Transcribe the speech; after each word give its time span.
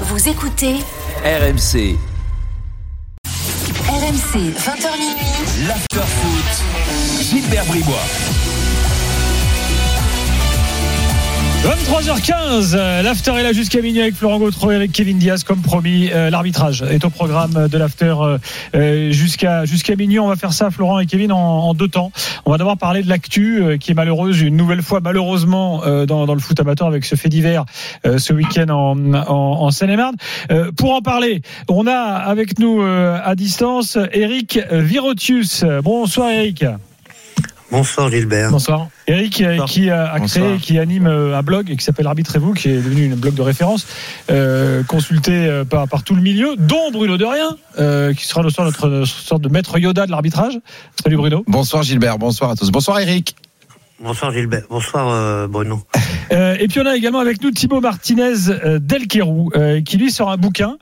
Vous 0.00 0.28
écoutez 0.28 0.74
RMC, 1.24 1.96
RMC 3.88 4.52
20h 4.58 4.98
minuit. 4.98 5.68
l'afterfoot, 5.68 6.64
Gilbert 7.20 7.64
Bribois. 7.66 7.94
23h15, 11.64 12.74
euh, 12.74 13.00
l'after 13.00 13.30
est 13.38 13.42
là 13.42 13.54
jusqu'à 13.54 13.80
minuit 13.80 14.02
avec 14.02 14.14
Florent 14.14 14.38
Gautreau 14.38 14.70
et 14.70 14.86
Kevin 14.88 15.16
Diaz 15.16 15.44
comme 15.44 15.62
promis. 15.62 16.10
Euh, 16.12 16.28
L'arbitrage 16.28 16.82
est 16.82 17.02
au 17.06 17.08
programme 17.08 17.68
de 17.68 17.78
l'after 17.78 18.14
euh, 18.74 19.10
jusqu'à 19.12 19.64
jusqu'à 19.64 19.96
minuit. 19.96 20.18
On 20.18 20.28
va 20.28 20.36
faire 20.36 20.52
ça, 20.52 20.70
Florent 20.70 20.98
et 20.98 21.06
Kevin, 21.06 21.32
en, 21.32 21.38
en 21.38 21.72
deux 21.72 21.88
temps. 21.88 22.12
On 22.44 22.50
va 22.50 22.58
d'abord 22.58 22.76
parler 22.76 23.02
de 23.02 23.08
l'actu 23.08 23.78
qui 23.80 23.92
est 23.92 23.94
malheureuse 23.94 24.42
une 24.42 24.58
nouvelle 24.58 24.82
fois, 24.82 25.00
malheureusement, 25.02 25.82
dans, 26.06 26.34
le 26.34 26.40
foot 26.40 26.60
amateur 26.60 26.86
avec 26.86 27.06
ce 27.06 27.14
fait 27.14 27.30
divers 27.30 27.64
ce 28.04 28.34
week-end 28.34 28.68
en, 28.68 29.14
en, 29.14 29.26
en 29.62 29.70
Seine-et-Marne. 29.70 30.16
Pour 30.76 30.92
en 30.92 31.00
parler, 31.00 31.40
on 31.68 31.86
a 31.86 31.92
avec 31.94 32.58
nous 32.58 32.82
à 32.82 33.34
distance 33.36 33.96
Eric 34.12 34.58
Virotius. 34.70 35.64
Bonsoir 35.82 36.28
Eric. 36.28 36.66
Bonsoir 37.74 38.08
Gilbert. 38.08 38.52
Bonsoir. 38.52 38.88
Eric 39.08 39.42
qui 39.66 39.90
a, 39.90 40.12
a 40.12 40.20
créé, 40.20 40.58
qui 40.58 40.78
anime 40.78 41.08
euh, 41.08 41.36
un 41.36 41.42
blog 41.42 41.74
qui 41.76 41.84
s'appelle 41.84 42.06
Arbitrez-vous, 42.06 42.52
qui 42.52 42.68
est 42.68 42.76
devenu 42.76 43.04
une 43.06 43.16
blog 43.16 43.34
de 43.34 43.42
référence, 43.42 43.88
euh, 44.30 44.84
consulté 44.84 45.32
euh, 45.32 45.64
par, 45.64 45.88
par 45.88 46.04
tout 46.04 46.14
le 46.14 46.22
milieu, 46.22 46.54
dont 46.56 46.92
Bruno 46.92 47.16
Derrien, 47.16 47.56
euh, 47.80 48.14
qui 48.14 48.26
sera 48.26 48.42
le 48.42 48.50
soir 48.50 48.64
notre, 48.64 48.88
notre 48.88 49.06
sorte 49.08 49.42
de 49.42 49.48
maître 49.48 49.76
Yoda 49.76 50.06
de 50.06 50.12
l'arbitrage. 50.12 50.56
Salut 51.02 51.16
Bruno. 51.16 51.42
Bonsoir 51.48 51.82
Gilbert, 51.82 52.16
bonsoir 52.16 52.50
à 52.50 52.54
tous. 52.54 52.70
Bonsoir 52.70 53.00
Eric. 53.00 53.34
Bonsoir 54.00 54.32
Gilbert. 54.32 54.62
Bonsoir 54.70 55.08
euh, 55.08 55.48
Bruno. 55.48 55.80
Euh, 56.30 56.56
et 56.60 56.68
puis 56.68 56.80
on 56.80 56.86
a 56.86 56.94
également 56.94 57.20
avec 57.20 57.42
nous 57.42 57.50
Thibaut 57.50 57.80
Martinez 57.80 58.50
euh, 58.50 58.78
Delquerou, 58.78 59.50
euh, 59.56 59.80
qui 59.82 59.96
lui 59.96 60.12
sort 60.12 60.30
un 60.30 60.36
bouquin 60.36 60.76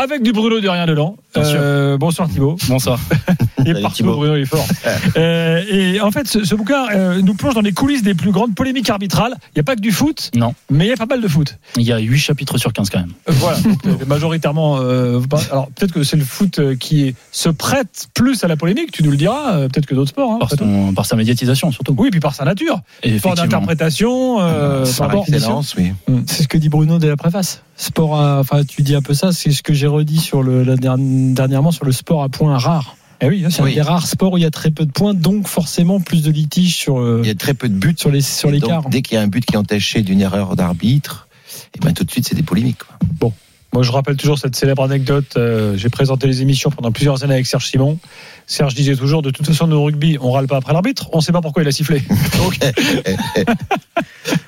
avec 0.00 0.22
du 0.22 0.32
Bruno 0.32 0.60
Derrien 0.60 0.86
dedans. 0.86 1.16
Bien 1.34 1.44
sûr. 1.44 1.58
Euh, 1.60 1.96
bonsoir 1.98 2.28
Thibaut. 2.28 2.56
Bonsoir. 2.68 2.98
Il 3.64 3.76
est 3.76 3.82
partout. 3.82 4.04
Bruno, 4.04 4.36
il 4.36 4.42
est 4.42 4.44
fort. 4.46 4.66
Euh, 5.16 5.62
et 5.68 6.00
en 6.00 6.10
fait, 6.10 6.26
ce, 6.28 6.44
ce 6.44 6.54
bouquin 6.54 6.86
euh, 6.94 7.20
nous 7.20 7.34
plonge 7.34 7.54
dans 7.54 7.60
les 7.60 7.72
coulisses 7.72 8.02
des 8.02 8.14
plus 8.14 8.30
grandes 8.30 8.54
polémiques 8.54 8.88
arbitrales. 8.88 9.34
Il 9.48 9.52
n'y 9.56 9.60
a 9.60 9.64
pas 9.64 9.74
que 9.76 9.80
du 9.80 9.90
foot, 9.92 10.30
Non, 10.34 10.54
mais 10.70 10.86
il 10.86 10.88
y 10.88 10.92
a 10.92 10.96
pas 10.96 11.06
mal 11.06 11.20
de 11.20 11.28
foot. 11.28 11.58
il 11.76 11.82
y 11.82 11.92
a 11.92 11.98
8 11.98 12.18
chapitres 12.18 12.56
sur 12.58 12.72
15 12.72 12.88
quand 12.90 13.00
même. 13.00 13.12
Euh, 13.28 13.32
Voilà, 13.36 13.58
donc, 13.60 13.86
euh, 13.86 13.94
majoritairement. 14.06 14.78
euh, 14.80 15.20
alors 15.50 15.68
peut-être 15.74 15.92
que 15.92 16.02
c'est 16.04 16.16
le 16.16 16.24
foot 16.24 16.60
qui 16.78 17.14
se 17.32 17.48
prête 17.48 18.08
plus 18.14 18.42
à 18.44 18.48
la 18.48 18.56
polémique, 18.56 18.92
tu 18.92 19.02
nous 19.02 19.10
le 19.10 19.16
diras, 19.16 19.54
euh, 19.56 19.68
peut-être 19.68 19.86
que 19.86 19.94
d'autres 19.94 20.10
sports. 20.10 20.32
hein, 20.32 20.38
Par, 20.40 20.50
son- 20.50 20.94
par 20.94 21.04
sa 21.06 21.16
médiatisation 21.16 21.70
surtout. 21.72 21.94
Oui, 21.98 22.10
puis 22.10 22.20
par 22.20 22.34
sa 22.34 22.44
nature. 22.44 22.80
Et 23.02 23.08
effectivement. 23.08 23.34
d'interprétation, 23.34 24.38
euh, 24.40 24.84
Par 24.98 25.08
par 25.08 25.18
excellence, 25.28 25.74
oui. 25.76 25.92
C'est 26.26 26.44
ce 26.44 26.48
que 26.48 26.56
dit 26.58 26.68
Bruno 26.68 26.98
dès 26.98 27.08
la 27.08 27.16
préface. 27.16 27.62
Sport, 27.80 28.14
à- 28.20 28.38
enfin, 28.40 28.62
tu 28.64 28.82
dis 28.82 28.94
un 28.94 29.00
peu 29.02 29.14
ça. 29.14 29.32
C'est 29.32 29.52
ce 29.52 29.62
que 29.62 29.72
j'ai 29.72 29.86
redit 29.86 30.18
sur 30.18 30.42
le, 30.42 30.62
la 30.64 30.76
derni- 30.76 31.32
dernièrement 31.32 31.70
sur 31.70 31.84
le 31.86 31.92
sport 31.92 32.22
à 32.22 32.28
points 32.28 32.58
rares. 32.58 32.96
Eh 33.22 33.28
oui, 33.28 33.44
C'est 33.50 33.60
un 33.62 33.64
des 33.74 33.80
rares 33.82 34.06
sports 34.06 34.32
où 34.32 34.38
il 34.38 34.42
y 34.42 34.46
a 34.46 34.50
très 34.50 34.70
peu 34.70 34.84
de 34.86 34.90
points, 34.92 35.14
donc 35.14 35.46
forcément 35.46 36.00
plus 36.00 36.22
de 36.22 36.30
litiges 36.30 36.74
sur, 36.74 36.98
euh, 37.00 37.20
Il 37.22 37.26
y 37.28 37.30
a 37.30 37.34
très 37.34 37.54
peu 37.54 37.68
de 37.68 37.74
buts 37.74 37.94
sur 37.98 38.10
les 38.10 38.20
sur 38.22 38.50
l'écart. 38.50 38.88
Dès 38.90 39.02
qu'il 39.02 39.14
y 39.16 39.18
a 39.18 39.22
un 39.22 39.26
but 39.28 39.44
qui 39.44 39.54
est 39.54 39.58
entaché 39.58 40.02
d'une 40.02 40.20
erreur 40.20 40.56
d'arbitre, 40.56 41.28
et 41.74 41.80
ben 41.80 41.92
tout 41.92 42.04
de 42.04 42.10
suite 42.10 42.26
c'est 42.28 42.34
des 42.34 42.42
polémiques. 42.42 42.78
quoi. 42.78 43.32
Moi, 43.72 43.82
je 43.84 43.92
rappelle 43.92 44.16
toujours 44.16 44.38
cette 44.38 44.56
célèbre 44.56 44.82
anecdote. 44.82 45.34
euh, 45.36 45.76
J'ai 45.76 45.88
présenté 45.90 46.26
les 46.26 46.42
émissions 46.42 46.70
pendant 46.70 46.90
plusieurs 46.90 47.22
années 47.22 47.34
avec 47.34 47.46
Serge 47.46 47.66
Simon. 47.66 47.98
Serge 48.46 48.74
disait 48.74 48.96
toujours, 48.96 49.22
de 49.22 49.30
toute 49.30 49.46
façon, 49.46 49.66
nous, 49.68 49.76
au 49.76 49.84
rugby, 49.84 50.18
on 50.20 50.32
râle 50.32 50.48
pas 50.48 50.56
après 50.56 50.72
l'arbitre. 50.72 51.08
On 51.12 51.18
ne 51.18 51.22
sait 51.22 51.30
pas 51.32 51.40
pourquoi 51.40 51.62
il 51.62 51.68
a 51.68 51.72
sifflé. 51.72 52.02
Donc, 52.38 52.58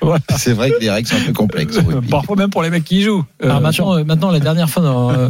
voilà. 0.01 0.19
C'est 0.37 0.53
vrai 0.53 0.71
que 0.71 0.79
les 0.79 0.89
règles 0.89 1.07
sont 1.07 1.15
un 1.15 1.25
peu 1.25 1.33
complexes. 1.33 1.77
au 1.77 1.81
rugby. 1.83 2.09
Parfois 2.09 2.35
même 2.35 2.49
pour 2.49 2.63
les 2.63 2.69
mecs 2.69 2.83
qui 2.83 2.99
y 2.99 3.03
jouent. 3.03 3.23
Euh, 3.43 3.45
Alors 3.49 3.61
maintenant, 3.61 3.95
euh, 3.97 4.03
maintenant, 4.03 4.31
la 4.31 4.39
dernière 4.39 4.69
fois 4.69 4.83
dans 4.83 5.11
euh, 5.11 5.29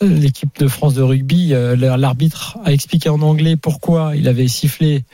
l'équipe 0.00 0.56
de 0.58 0.68
France 0.68 0.94
de 0.94 1.02
rugby, 1.02 1.50
euh, 1.54 1.76
l'arbitre 1.96 2.58
a 2.64 2.72
expliqué 2.72 3.08
en 3.08 3.20
anglais 3.22 3.56
pourquoi 3.56 4.12
il 4.16 4.28
avait 4.28 4.48
sifflé 4.48 5.04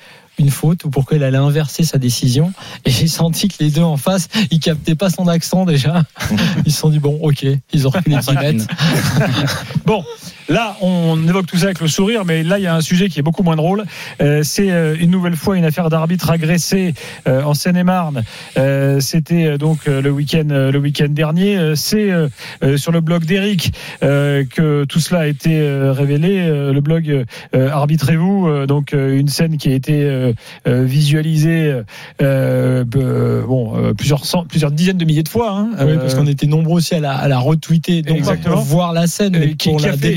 une 0.41 0.51
faute 0.51 0.84
ou 0.84 0.91
pourquoi 0.91 1.17
il 1.17 1.23
allait 1.23 1.39
inverser 1.39 1.84
sa 1.84 1.99
décision. 1.99 2.53
Et 2.84 2.91
j'ai 2.91 3.06
senti 3.06 3.49
que 3.49 3.55
les 3.61 3.71
deux 3.71 3.83
en 3.83 3.97
face, 3.97 4.28
ils 4.51 4.59
captaient 4.59 4.95
pas 4.95 5.11
son 5.11 5.28
accent 5.28 5.65
déjà. 5.65 6.03
Ils 6.67 6.73
se 6.73 6.81
sont 6.81 6.89
dit 6.91 6.99
bon, 6.99 7.19
ok, 7.23 7.47
ils 7.73 7.87
ont 7.87 7.91
reculé 7.91 8.17
On 8.17 8.19
10 8.21 8.25
s'incline. 8.25 8.56
mètres. 8.59 9.65
Bon, 9.84 10.05
là, 10.50 10.77
on 10.83 11.16
évoque 11.27 11.47
tout 11.47 11.56
ça 11.56 11.66
avec 11.66 11.81
le 11.81 11.88
sourire, 11.88 12.25
mais 12.27 12.43
là, 12.43 12.59
il 12.59 12.65
y 12.65 12.66
a 12.66 12.75
un 12.75 12.81
sujet 12.83 13.09
qui 13.09 13.19
est 13.19 13.22
beaucoup 13.22 13.43
moins 13.43 13.56
drôle. 13.56 13.84
Euh, 14.21 14.43
c'est 14.43 14.71
euh, 14.71 14.94
une 15.00 15.11
nouvelle 15.11 15.37
fois 15.37 15.56
une 15.56 15.65
affaire 15.65 15.88
d'arbitre 15.88 16.31
agressé 16.31 16.93
euh, 17.27 17.43
en 17.43 17.55
Seine-et-Marne. 17.55 18.22
Euh, 18.59 19.00
C'était 19.00 19.47
euh, 19.47 19.59
donc 19.59 19.88
euh, 19.88 20.03
le 20.03 20.11
week-end, 20.11 20.49
euh, 20.50 20.71
le 20.71 20.78
week-end 20.78 21.09
dernier. 21.09 21.56
Euh, 21.56 21.75
C'est 21.75 22.11
euh, 22.11 22.28
euh, 22.62 22.77
sur 22.77 22.93
le 22.93 23.00
blog 23.00 23.25
d'Eric 23.25 23.72
euh, 24.03 24.44
que 24.44 24.84
tout 24.84 25.00
cela 25.00 25.21
a 25.21 25.27
été 25.27 25.59
euh, 25.61 25.93
révélé. 25.93 26.41
Euh, 26.41 26.72
le 26.72 26.81
blog 26.81 27.25
euh, 27.55 27.69
Arbitrez-vous, 27.71 28.49
euh, 28.49 28.67
donc 28.67 28.93
euh, 28.93 29.19
une 29.19 29.28
scène 29.28 29.56
qui 29.56 29.69
a 29.71 29.75
été 29.75 30.03
euh, 30.03 30.32
euh, 30.67 30.84
visualisée, 30.84 31.72
bon, 32.19 33.77
euh, 33.77 33.94
plusieurs 33.94 34.25
cent, 34.25 34.44
plusieurs 34.44 34.71
dizaines 34.71 34.99
de 34.99 35.05
milliers 35.05 35.22
de 35.22 35.28
fois. 35.28 35.50
Hein, 35.53 35.71
Oui, 35.81 35.97
parce 35.99 36.15
qu'on 36.15 36.27
était 36.27 36.47
nombreux 36.47 36.77
aussi 36.78 36.94
à 36.94 37.00
la, 37.00 37.12
à 37.12 37.28
la 37.28 37.38
retweeter, 37.38 38.03
donc 38.03 38.19
pour 38.50 38.61
voir 38.65 38.93
la 38.93 39.06
scène, 39.06 39.37
mais 39.38 39.55
qui- 39.55 39.69
pour 39.69 39.78
qui 39.78 39.87
a 39.87 39.91
la 39.93 39.97
fait- 39.97 40.15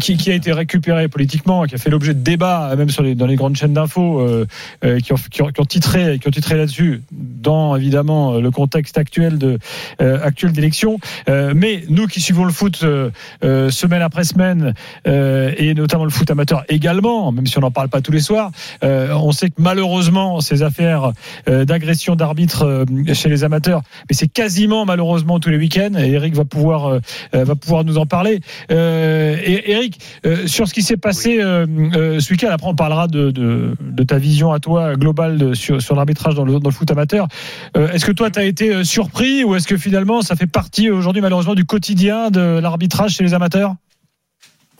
qui, 0.00 0.30
a 0.30 0.34
été 0.34 0.52
récupéré 0.52 1.08
politiquement, 1.08 1.64
qui 1.64 1.74
a 1.74 1.78
fait 1.78 1.90
l'objet 1.90 2.14
de 2.14 2.20
débats, 2.20 2.70
euh, 2.70 2.76
même 2.76 2.88
dans 3.14 3.26
les 3.26 3.36
grandes 3.36 3.56
chaînes 3.56 3.74
d'infos, 3.74 4.20
euh, 4.20 4.46
euh, 4.84 5.00
qui, 5.00 5.12
ont, 5.12 5.64
titré, 5.64 6.18
titré 6.18 6.56
là-dessus, 6.56 7.02
dans 7.12 7.76
évidemment 7.76 8.34
le 8.34 8.50
contexte 8.50 8.98
actuel 8.98 9.38
de 9.38 9.58
d'élection. 10.44 10.98
Mais 11.28 11.84
nous 11.88 12.06
qui 12.06 12.20
suivons 12.20 12.44
le 12.44 12.52
foot 12.52 12.84
semaine 13.42 14.02
après 14.02 14.24
semaine, 14.24 14.74
et 15.06 15.74
notamment 15.74 16.04
le 16.04 16.10
foot 16.10 16.30
amateur 16.30 16.64
également, 16.68 17.32
même 17.32 17.46
si 17.46 17.58
on 17.58 17.62
n'en 17.62 17.70
parle 17.70 17.88
pas 17.88 18.00
tous 18.00 18.12
les 18.12 18.20
soirs, 18.20 18.50
on 18.82 19.32
sait 19.32 19.48
que 19.48 19.54
malheureusement 19.58 20.40
ces 20.40 20.62
affaires 20.62 21.12
d'agression 21.46 22.16
d'arbitres 22.16 22.64
euh, 22.64 23.14
chez 23.14 23.28
les 23.28 23.44
amateurs, 23.44 23.82
mais 24.08 24.14
c'est 24.14 24.28
quasiment 24.28 24.84
malheureusement 24.84 25.40
tous 25.40 25.50
les 25.50 25.56
week-ends. 25.56 25.92
Et 25.98 26.12
Eric 26.12 26.34
va 26.34 26.44
pouvoir 26.44 27.00
va 27.32 27.54
pouvoir 27.54 27.84
nous 27.84 27.98
en 27.98 28.06
parler. 28.06 28.40
Eric, 29.64 29.98
euh, 30.26 30.46
sur 30.46 30.68
ce 30.68 30.74
qui 30.74 30.82
s'est 30.82 30.96
passé 30.96 31.38
euh, 31.40 31.66
euh, 31.96 32.20
ce 32.20 32.30
week-end, 32.32 32.48
après 32.50 32.68
on 32.68 32.74
parlera 32.74 33.08
de, 33.08 33.30
de, 33.30 33.74
de 33.80 34.02
ta 34.02 34.18
vision 34.18 34.52
à 34.52 34.60
toi 34.60 34.94
globale 34.96 35.38
de- 35.38 35.54
sur, 35.54 35.80
sur 35.82 35.94
l'arbitrage 35.96 36.34
dans 36.34 36.44
le, 36.44 36.58
dans 36.60 36.70
le 36.70 36.74
foot 36.74 36.90
amateur. 36.90 37.28
Euh, 37.76 37.90
est-ce 37.92 38.04
que 38.04 38.12
toi 38.12 38.30
tu 38.30 38.38
as 38.38 38.44
été 38.44 38.74
euh, 38.74 38.84
surpris 38.84 39.44
ou 39.44 39.54
est-ce 39.54 39.66
que 39.66 39.76
finalement 39.76 40.22
ça 40.22 40.36
fait 40.36 40.46
partie 40.46 40.90
aujourd'hui 40.90 41.22
malheureusement 41.22 41.54
du 41.54 41.64
quotidien 41.64 42.30
de 42.30 42.58
l'arbitrage 42.60 43.12
chez 43.12 43.24
les 43.24 43.34
amateurs? 43.34 43.74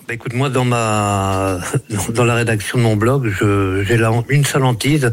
Bah, 0.06 0.12
écoute, 0.12 0.34
moi, 0.34 0.50
dans 0.50 0.66
ma, 0.66 1.60
dans 2.10 2.24
la 2.24 2.34
rédaction 2.34 2.76
de 2.76 2.82
mon 2.82 2.94
blog, 2.94 3.32
je, 3.40 3.82
j'ai 3.84 3.96
là 3.96 4.12
une 4.28 4.44
seule 4.44 4.64
hantise, 4.64 5.12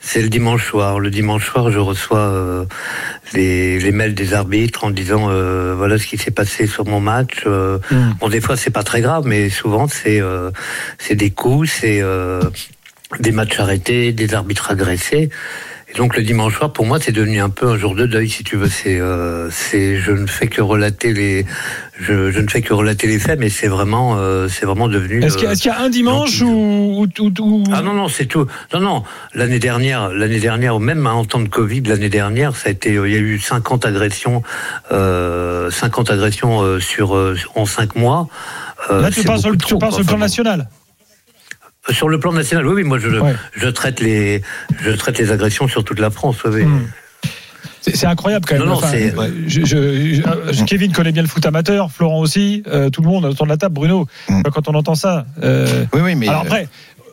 c'est 0.00 0.20
le 0.20 0.28
dimanche 0.28 0.66
soir. 0.66 0.98
Le 0.98 1.10
dimanche 1.10 1.46
soir, 1.48 1.70
je 1.70 1.78
reçois 1.78 2.18
euh, 2.18 2.64
les, 3.34 3.78
les 3.78 3.92
mails 3.92 4.14
des 4.14 4.34
arbitres 4.34 4.82
en 4.82 4.90
disant 4.90 5.28
euh, 5.30 5.74
voilà 5.76 5.96
ce 5.96 6.08
qui 6.08 6.18
s'est 6.18 6.32
passé 6.32 6.66
sur 6.66 6.86
mon 6.86 6.98
match. 7.00 7.44
Euh, 7.46 7.78
Bon, 8.18 8.28
des 8.28 8.40
fois, 8.40 8.56
c'est 8.56 8.70
pas 8.70 8.82
très 8.82 9.00
grave, 9.00 9.24
mais 9.26 9.48
souvent, 9.48 9.86
c'est, 9.86 10.20
euh, 10.20 10.50
c'est 10.98 11.14
des 11.14 11.30
coups, 11.30 11.70
c'est 11.70 12.00
euh, 12.02 12.40
des 13.20 13.30
matchs 13.30 13.60
arrêtés, 13.60 14.12
des 14.12 14.34
arbitres 14.34 14.72
agressés. 14.72 15.30
Et 15.94 15.98
donc 15.98 16.16
le 16.16 16.22
dimanche 16.22 16.56
soir, 16.56 16.72
pour 16.72 16.86
moi, 16.86 16.98
c'est 17.00 17.12
devenu 17.12 17.40
un 17.40 17.50
peu 17.50 17.68
un 17.68 17.76
jour 17.76 17.94
de 17.94 18.06
deuil, 18.06 18.28
si 18.30 18.44
tu 18.44 18.56
veux. 18.56 18.68
C'est, 18.68 18.98
euh, 18.98 19.50
c'est, 19.50 19.98
je 19.98 20.12
ne 20.12 20.26
fais 20.26 20.46
que 20.46 20.62
relater 20.62 21.12
les, 21.12 21.44
je, 22.00 22.30
je 22.30 22.40
ne 22.40 22.48
fais 22.48 22.62
que 22.62 22.72
relater 22.72 23.06
les 23.06 23.18
faits, 23.18 23.38
mais 23.38 23.50
c'est 23.50 23.68
vraiment, 23.68 24.16
euh, 24.16 24.48
c'est 24.48 24.64
vraiment 24.64 24.88
devenu. 24.88 25.22
Est-ce 25.22 25.36
qu'il 25.36 25.44
y, 25.44 25.46
a- 25.46 25.50
euh, 25.50 25.52
est-ce 25.52 25.62
qu'il 25.62 25.70
y 25.70 25.74
a 25.74 25.80
un 25.80 25.90
dimanche 25.90 26.40
ou, 26.40 26.46
ou, 26.48 27.06
ou- 27.20 27.32
ou- 27.40 27.64
ah 27.72 27.82
non 27.82 27.92
non 27.92 28.08
c'est 28.08 28.24
tout 28.26 28.46
non 28.72 28.80
non 28.80 29.02
l'année 29.34 29.58
dernière 29.58 30.08
l'année 30.10 30.40
dernière 30.40 30.80
même 30.80 31.06
en 31.06 31.24
temps 31.26 31.40
de 31.40 31.48
Covid 31.48 31.82
l'année 31.82 32.08
dernière 32.08 32.56
ça 32.56 32.68
a 32.70 32.72
été 32.72 32.90
il 32.90 32.94
y 33.12 33.16
a 33.16 33.18
eu 33.18 33.38
50 33.38 33.84
agressions 33.84 34.42
euh, 34.92 35.70
50 35.70 36.10
agressions 36.10 36.62
euh, 36.62 36.80
sur 36.80 37.14
euh, 37.16 37.36
en 37.54 37.66
5 37.66 37.96
mois 37.96 38.28
Euh, 38.90 39.00
Là, 39.02 39.10
tu 39.12 39.22
parles 39.22 39.38
sur 39.38 39.50
le, 39.50 39.56
tu 39.56 39.78
parles 39.78 39.92
sur 39.92 40.00
le 40.00 40.06
plan 40.06 40.18
national. 40.18 40.68
Sur 41.90 42.08
le 42.08 42.18
plan 42.20 42.32
national 42.32 42.66
oui 42.66 42.74
oui 42.76 42.84
moi 42.84 42.98
je 42.98 43.08
Ouais. 43.08 43.34
je 43.56 43.68
traite 43.68 44.00
les 44.00 44.42
je 44.82 44.90
traite 44.92 45.18
les 45.18 45.30
agressions 45.32 45.68
sur 45.68 45.84
toute 45.84 45.98
la 45.98 46.10
France 46.10 46.36
oui. 46.44 46.64
Hmm. 46.64 46.86
C'est 47.84 48.06
incroyable 48.06 48.44
quand 48.46 48.54
même. 48.54 48.64
Non, 48.64 48.80
non, 48.80 48.80
c'est- 48.80 49.12
euh, 49.18 49.28
je- 49.48 49.64
je- 49.64 50.22
je- 50.52 50.64
Kevin 50.64 50.92
connaît 50.92 51.10
bien 51.10 51.22
le 51.22 51.26
foot 51.26 51.44
amateur, 51.44 51.90
Florent 51.90 52.20
aussi, 52.20 52.62
euh, 52.68 52.90
tout 52.90 53.02
le 53.02 53.08
monde 53.08 53.24
autour 53.24 53.44
de 53.44 53.50
la 53.50 53.56
table, 53.56 53.74
Bruno. 53.74 54.06
Mm. 54.28 54.42
Quand 54.54 54.68
on 54.68 54.74
entend 54.74 54.94
ça. 54.94 55.26
euh, 55.42 55.84
Oui, 55.92 56.00
oui, 56.00 56.14
mais. 56.14 56.28
alors 56.28 56.42
après. 56.42 56.68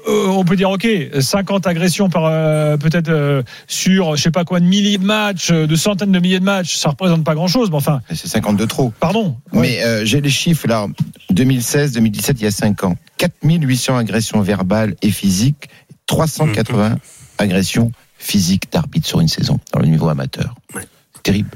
Euh, 0.09 0.27
on 0.27 0.43
peut 0.43 0.55
dire 0.55 0.69
ok, 0.69 0.87
50 1.19 1.67
agressions 1.67 2.09
par 2.09 2.25
euh, 2.25 2.77
peut-être 2.77 3.09
euh, 3.09 3.43
sur 3.67 4.15
je 4.15 4.21
sais 4.23 4.31
pas 4.31 4.43
quoi 4.43 4.59
de 4.59 4.65
milliers 4.65 4.97
de 4.97 5.05
matchs, 5.05 5.51
de 5.51 5.75
centaines 5.75 6.11
de 6.11 6.19
milliers 6.19 6.39
de 6.39 6.45
matchs, 6.45 6.75
ça 6.75 6.89
représente 6.89 7.23
pas 7.23 7.35
grand 7.35 7.47
chose, 7.47 7.69
mais 7.69 7.77
enfin, 7.77 8.01
C'est 8.09 8.27
52 8.27 8.65
trop. 8.67 8.91
pardon. 8.99 9.37
Ouais. 9.53 9.61
Mais 9.61 9.83
euh, 9.83 10.05
j'ai 10.05 10.21
les 10.21 10.29
chiffres 10.29 10.67
là. 10.67 10.87
2016, 11.31 11.93
2017, 11.93 12.41
il 12.41 12.43
y 12.43 12.47
a 12.47 12.51
5 12.51 12.83
ans. 12.83 12.95
4800 13.17 13.97
agressions 13.97 14.41
verbales 14.41 14.95
et 15.01 15.11
physiques, 15.11 15.69
380 16.07 16.97
agressions 17.37 17.91
physiques 18.17 18.71
d'arbitre 18.71 19.07
sur 19.07 19.19
une 19.21 19.27
saison 19.27 19.59
dans 19.73 19.79
le 19.79 19.85
niveau 19.87 20.09
amateur. 20.09 20.55
Ouais. 20.75 20.81
Terrible. 21.23 21.49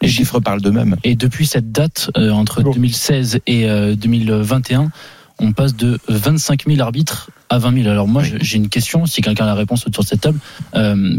Les 0.00 0.08
chiffres 0.08 0.38
parlent 0.38 0.60
d'eux-mêmes. 0.62 0.96
Et 1.02 1.16
depuis 1.16 1.46
cette 1.46 1.72
date, 1.72 2.10
euh, 2.16 2.30
entre 2.30 2.62
Bon. 2.62 2.70
2016 2.70 3.40
et 3.48 3.68
euh, 3.68 3.96
2021, 3.96 4.90
on 5.38 5.52
passe 5.52 5.74
de 5.76 5.98
25 6.08 6.64
000 6.66 6.80
arbitres 6.80 7.30
à 7.48 7.58
20 7.58 7.82
000. 7.82 7.88
Alors 7.88 8.08
moi, 8.08 8.22
Oui. 8.22 8.34
j'ai 8.40 8.56
une 8.56 8.68
question, 8.68 9.06
si 9.06 9.20
quelqu'un 9.22 9.44
a 9.44 9.48
la 9.48 9.54
réponse 9.54 9.86
autour 9.86 10.04
de 10.04 10.08
cette 10.08 10.20
table, 10.20 10.38
euh, 10.74 11.18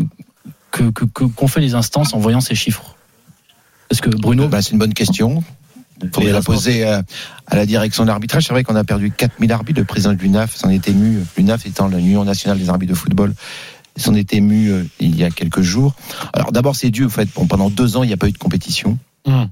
que 0.71 0.89
qu'ont 0.89 1.47
fait 1.47 1.61
les 1.61 1.73
instances 1.73 2.13
en 2.13 2.19
voyant 2.19 2.41
ces 2.41 2.55
chiffres? 2.55 2.95
Parce 3.89 4.01
que 4.01 4.09
Bruno, 4.09 4.47
Bah, 4.47 4.61
c'est 4.61 4.71
une 4.71 4.77
bonne 4.79 4.93
question. 4.93 5.43
Il 6.01 6.09
faudrait 6.13 6.31
la 6.31 6.41
poser 6.41 6.85
à 6.85 7.03
la 7.51 7.65
direction 7.65 8.03
de 8.03 8.07
l'arbitrage. 8.07 8.45
C'est 8.45 8.53
vrai 8.53 8.63
qu'on 8.63 8.75
a 8.75 8.83
perdu 8.85 9.11
4000 9.11 9.51
arbitres. 9.51 9.79
Le 9.79 9.85
président 9.85 10.13
de 10.13 10.17
l'UNAF 10.19 10.55
s'en 10.55 10.69
est 10.69 10.87
ému. 10.87 11.25
L'UNAF 11.35 11.65
étant 11.65 11.87
l'Union 11.87 12.23
nationale 12.23 12.57
des 12.57 12.69
arbitres 12.69 12.93
de 12.93 12.97
football, 12.97 13.33
s'en 13.97 14.13
est 14.15 14.31
ému 14.33 14.69
euh, 14.69 14.83
il 15.01 15.15
y 15.17 15.25
a 15.25 15.29
quelques 15.29 15.61
jours. 15.61 15.93
Alors 16.31 16.51
d'abord, 16.53 16.75
c'est 16.77 16.89
dû 16.89 17.03
au 17.03 17.09
fait, 17.09 17.27
bon, 17.35 17.47
pendant 17.47 17.69
deux 17.69 17.97
ans, 17.97 18.03
il 18.03 18.07
n'y 18.07 18.13
a 18.13 18.17
pas 18.17 18.29
eu 18.29 18.31
de 18.31 18.37
compétition. 18.37 18.97
Hum. 19.25 19.49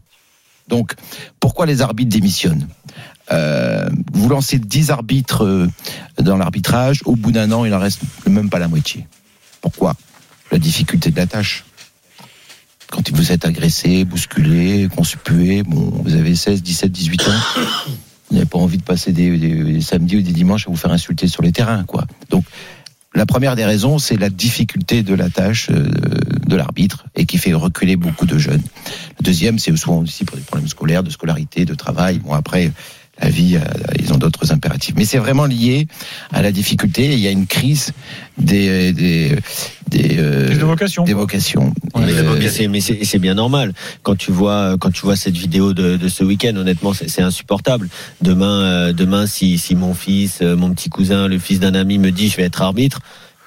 Donc, 0.67 0.93
pourquoi 1.39 1.65
les 1.65 1.81
arbitres 1.81 2.09
démissionnent 2.09 2.67
Euh, 3.31 3.89
Vous 4.13 4.29
lancez 4.29 4.59
10 4.59 4.91
arbitres 4.91 5.45
euh, 5.45 5.67
dans 6.21 6.37
l'arbitrage. 6.37 7.01
Au 7.05 7.15
bout 7.15 7.31
d'un 7.31 7.51
an, 7.51 7.65
il 7.65 7.73
en 7.73 7.79
reste 7.79 8.01
même 8.27 8.49
pas 8.49 8.59
la 8.59 8.67
moitié. 8.67 9.07
Pourquoi? 9.61 9.95
La 10.51 10.59
difficulté 10.59 11.11
de 11.11 11.17
la 11.17 11.27
tâche. 11.27 11.65
Quand 12.89 13.11
vous 13.11 13.31
êtes 13.33 13.45
agressé, 13.45 14.05
bousculé, 14.05 14.87
conspué, 14.95 15.63
bon, 15.63 15.91
vous 16.03 16.15
avez 16.15 16.35
16, 16.35 16.63
17, 16.63 16.91
18 16.91 17.27
ans, 17.27 17.31
vous 18.29 18.35
n'avez 18.35 18.45
pas 18.45 18.59
envie 18.59 18.77
de 18.77 18.83
passer 18.83 19.11
des, 19.11 19.81
samedis 19.81 20.17
ou 20.17 20.21
des 20.21 20.31
dimanches 20.31 20.67
à 20.67 20.71
vous 20.71 20.77
faire 20.77 20.91
insulter 20.91 21.27
sur 21.27 21.41
les 21.43 21.51
terrains, 21.51 21.83
quoi. 21.83 22.05
La 23.17 23.25
première 23.25 23.55
des 23.55 23.65
raisons, 23.65 23.97
c'est 23.97 24.15
la 24.15 24.29
difficulté 24.29 25.01
de 25.01 25.15
la 25.15 25.29
tâche 25.29 25.69
euh, 25.71 25.89
de 26.45 26.55
l'arbitre 26.55 27.05
et 27.15 27.25
qui 27.25 27.37
fait 27.37 27.53
reculer 27.53 27.95
beaucoup 27.95 28.27
de 28.27 28.37
jeunes. 28.37 28.61
Le 29.19 29.23
deuxième, 29.23 29.57
c'est 29.57 29.75
souvent 29.75 30.01
aussi 30.01 30.23
pour 30.23 30.37
des 30.37 30.43
problèmes 30.43 30.67
scolaires, 30.67 31.01
de 31.01 31.09
scolarité, 31.09 31.65
de 31.65 31.73
travail. 31.73 32.19
Bon, 32.19 32.33
après, 32.33 32.71
la 33.21 33.29
vie, 33.29 33.55
euh, 33.55 33.61
ils 33.99 34.13
ont 34.13 34.17
d'autres 34.17 34.51
impératifs. 34.51 34.93
Mais 34.97 35.05
c'est 35.05 35.17
vraiment 35.17 35.45
lié 35.45 35.87
à 36.31 36.41
la 36.41 36.51
difficulté. 36.51 37.13
Il 37.13 37.19
y 37.19 37.27
a 37.27 37.31
une 37.31 37.47
crise 37.47 37.91
des 38.37 38.93
des 38.93 39.35
des, 39.89 40.17
euh, 40.19 40.45
Crise 40.47 40.59
de 40.59 40.65
vocation. 40.65 41.03
des 41.05 41.13
vocations. 41.13 41.73
Mais, 41.97 42.11
Et, 42.11 42.15
euh, 42.17 42.35
mais 42.37 42.49
c'est- 42.49 42.67
mais 42.67 42.81
c'est 42.81 42.99
c'est 43.03 43.19
bien 43.19 43.33
normal. 43.35 43.73
Quand 44.03 44.15
tu 44.17 44.31
vois 44.31 44.75
quand 44.79 44.91
tu 44.91 45.01
vois 45.01 45.15
cette 45.15 45.37
vidéo 45.37 45.73
de, 45.73 45.97
de 45.97 46.07
ce 46.09 46.23
week-end, 46.23 46.55
honnêtement, 46.57 46.93
c'est 46.93 47.21
insupportable. 47.21 47.89
Demain, 48.21 48.61
euh, 48.61 48.93
demain, 48.93 49.25
si 49.25 49.57
si 49.57 49.75
mon 49.75 49.93
fils, 49.93 50.39
euh, 50.41 50.55
mon 50.55 50.71
petit 50.73 50.89
cousin, 50.89 51.27
le 51.27 51.39
fils 51.39 51.59
d'un 51.59 51.73
ami 51.73 51.97
me 51.97 52.11
dit 52.11 52.29
je 52.29 52.37
vais 52.37 52.43
être 52.43 52.61
arbitre. 52.61 52.99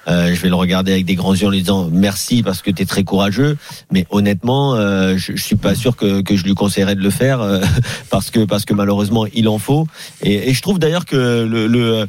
Euh, 0.07 0.33
je 0.33 0.41
vais 0.41 0.49
le 0.49 0.55
regarder 0.55 0.91
avec 0.91 1.05
des 1.05 1.15
grands 1.15 1.33
yeux 1.35 1.47
en 1.47 1.51
lui 1.51 1.59
disant 1.59 1.89
merci 1.91 2.43
parce 2.43 2.61
que 2.61 2.71
tu 2.71 2.83
es 2.83 2.85
très 2.85 3.03
courageux, 3.03 3.57
mais 3.91 4.05
honnêtement, 4.09 4.75
euh, 4.75 5.15
je, 5.17 5.35
je 5.35 5.43
suis 5.43 5.55
pas 5.55 5.75
sûr 5.75 5.95
que, 5.95 6.21
que 6.21 6.35
je 6.35 6.43
lui 6.43 6.53
conseillerais 6.53 6.95
de 6.95 7.01
le 7.01 7.09
faire 7.09 7.41
euh, 7.41 7.61
parce 8.09 8.31
que 8.31 8.45
parce 8.45 8.65
que 8.65 8.73
malheureusement 8.73 9.25
il 9.33 9.47
en 9.47 9.59
faut. 9.59 9.87
Et, 10.23 10.49
et 10.49 10.53
je 10.53 10.61
trouve 10.61 10.79
d'ailleurs 10.79 11.05
que 11.05 11.15
le, 11.15 11.67
le 11.67 12.07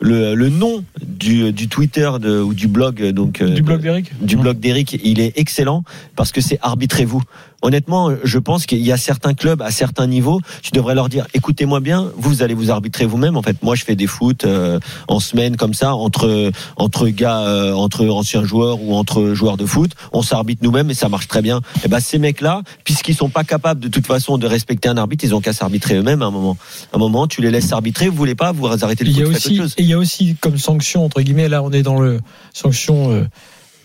le, 0.00 0.34
le 0.34 0.48
nom 0.48 0.84
du, 1.02 1.52
du 1.52 1.68
Twitter 1.68 2.10
de, 2.20 2.38
ou 2.40 2.52
du 2.54 2.68
blog 2.68 3.02
donc 3.10 3.40
euh, 3.40 3.48
Du 3.50 3.62
blog 3.62 3.80
d'Eric 3.80 4.12
du 4.20 4.36
blog 4.36 4.58
d'Eric, 4.58 5.00
il 5.02 5.20
est 5.20 5.38
excellent 5.38 5.82
parce 6.14 6.30
que 6.32 6.40
c'est 6.40 6.58
arbitrez-vous. 6.62 7.22
Honnêtement, 7.64 8.10
je 8.22 8.38
pense 8.38 8.66
qu'il 8.66 8.84
y 8.84 8.92
a 8.92 8.98
certains 8.98 9.32
clubs 9.32 9.62
à 9.62 9.70
certains 9.70 10.06
niveaux, 10.06 10.38
tu 10.60 10.70
devrais 10.72 10.94
leur 10.94 11.08
dire 11.08 11.26
écoutez-moi 11.32 11.80
bien, 11.80 12.12
vous 12.14 12.42
allez 12.42 12.52
vous 12.52 12.70
arbitrer 12.70 13.06
vous-même. 13.06 13.38
En 13.38 13.42
fait, 13.42 13.56
moi 13.62 13.74
je 13.74 13.84
fais 13.84 13.96
des 13.96 14.06
foot 14.06 14.44
euh, 14.44 14.78
en 15.08 15.18
semaine 15.18 15.56
comme 15.56 15.72
ça 15.72 15.94
entre 15.94 16.50
entre 16.76 17.08
gars 17.08 17.40
euh, 17.40 17.72
entre 17.72 18.06
anciens 18.06 18.44
joueurs 18.44 18.82
ou 18.82 18.94
entre 18.94 19.32
joueurs 19.32 19.56
de 19.56 19.64
foot, 19.64 19.92
on 20.12 20.20
s'arbitre 20.20 20.62
nous-mêmes 20.62 20.90
et 20.90 20.94
ça 20.94 21.08
marche 21.08 21.26
très 21.26 21.40
bien. 21.40 21.62
Et 21.82 21.88
ben 21.88 22.00
ces 22.00 22.18
mecs-là, 22.18 22.60
puisqu'ils 22.84 23.14
sont 23.14 23.30
pas 23.30 23.44
capables 23.44 23.80
de 23.80 23.88
toute 23.88 24.06
façon 24.06 24.36
de 24.36 24.46
respecter 24.46 24.90
un 24.90 24.98
arbitre, 24.98 25.24
ils 25.24 25.34
ont 25.34 25.40
qu'à 25.40 25.54
s'arbitrer 25.54 25.94
eux-mêmes 25.94 26.20
à 26.20 26.26
un 26.26 26.30
moment. 26.30 26.58
À 26.92 26.96
un 26.96 26.98
moment, 26.98 27.26
tu 27.26 27.40
les 27.40 27.50
laisses 27.50 27.68
s'arbitrer, 27.68 28.10
vous 28.10 28.16
voulez 28.16 28.34
pas, 28.34 28.52
vous 28.52 28.66
arrêtez 28.66 29.04
le 29.04 29.10
Il 29.10 29.16
y 29.16 29.22
foot, 29.22 29.32
a 29.32 29.36
aussi, 29.36 29.74
il 29.78 29.86
y 29.86 29.94
a 29.94 29.98
aussi 29.98 30.36
comme 30.38 30.58
sanction 30.58 31.02
entre 31.02 31.22
guillemets 31.22 31.48
là 31.48 31.62
on 31.62 31.72
est 31.72 31.82
dans 31.82 31.98
le 31.98 32.20
sanction 32.52 33.26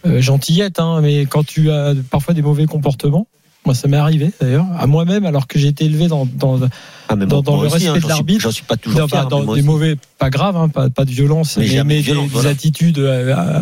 euh, 0.06 0.22
gentillette, 0.22 0.80
hein, 0.80 1.00
mais 1.02 1.26
quand 1.26 1.46
tu 1.46 1.72
as 1.72 1.94
parfois 2.10 2.34
des 2.34 2.42
mauvais 2.42 2.66
comportements, 2.66 3.28
moi 3.66 3.76
ça 3.76 3.88
m'est 3.88 3.98
arrivé 3.98 4.32
d'ailleurs 4.42 4.66
à 4.78 4.88
moi-même 4.88 5.26
alors 5.26 5.46
que 5.48 5.60
j'ai 5.60 5.68
été 5.68 5.86
élevé 5.86 6.08
dans, 6.08 6.26
dans, 6.26 6.60
Ah, 7.08 7.16
dans- 7.16 7.42
dans 7.42 7.62
le 7.62 7.68
aussi, 7.68 7.88
hein, 7.88 7.94
respect 7.94 8.08
de 8.08 8.10
l'arbitre. 8.10 8.42
J'en 8.42 8.52
suis 8.52 8.64
pas 8.64 8.78
toujours 8.78 9.02
dans, 9.02 9.08
fier, 9.08 9.28
dans 9.28 9.42
des 9.44 9.48
aussi. 9.50 9.62
mauvais, 9.64 9.96
pas 10.18 10.30
grave, 10.30 10.56
hein, 10.58 10.70
pas, 10.70 10.90
pas 10.90 11.06
de 11.06 11.12
violence, 11.12 11.58
Mais 11.58 11.64
mais, 11.64 11.70
jamais 11.70 11.96
mais 11.96 12.00
de 12.02 12.06
violence, 12.06 12.24
des, 12.26 12.30
voilà. 12.34 12.50
des 12.50 12.56
attitudes. 12.56 13.00
euh, 13.00 13.36
euh, 13.38 13.62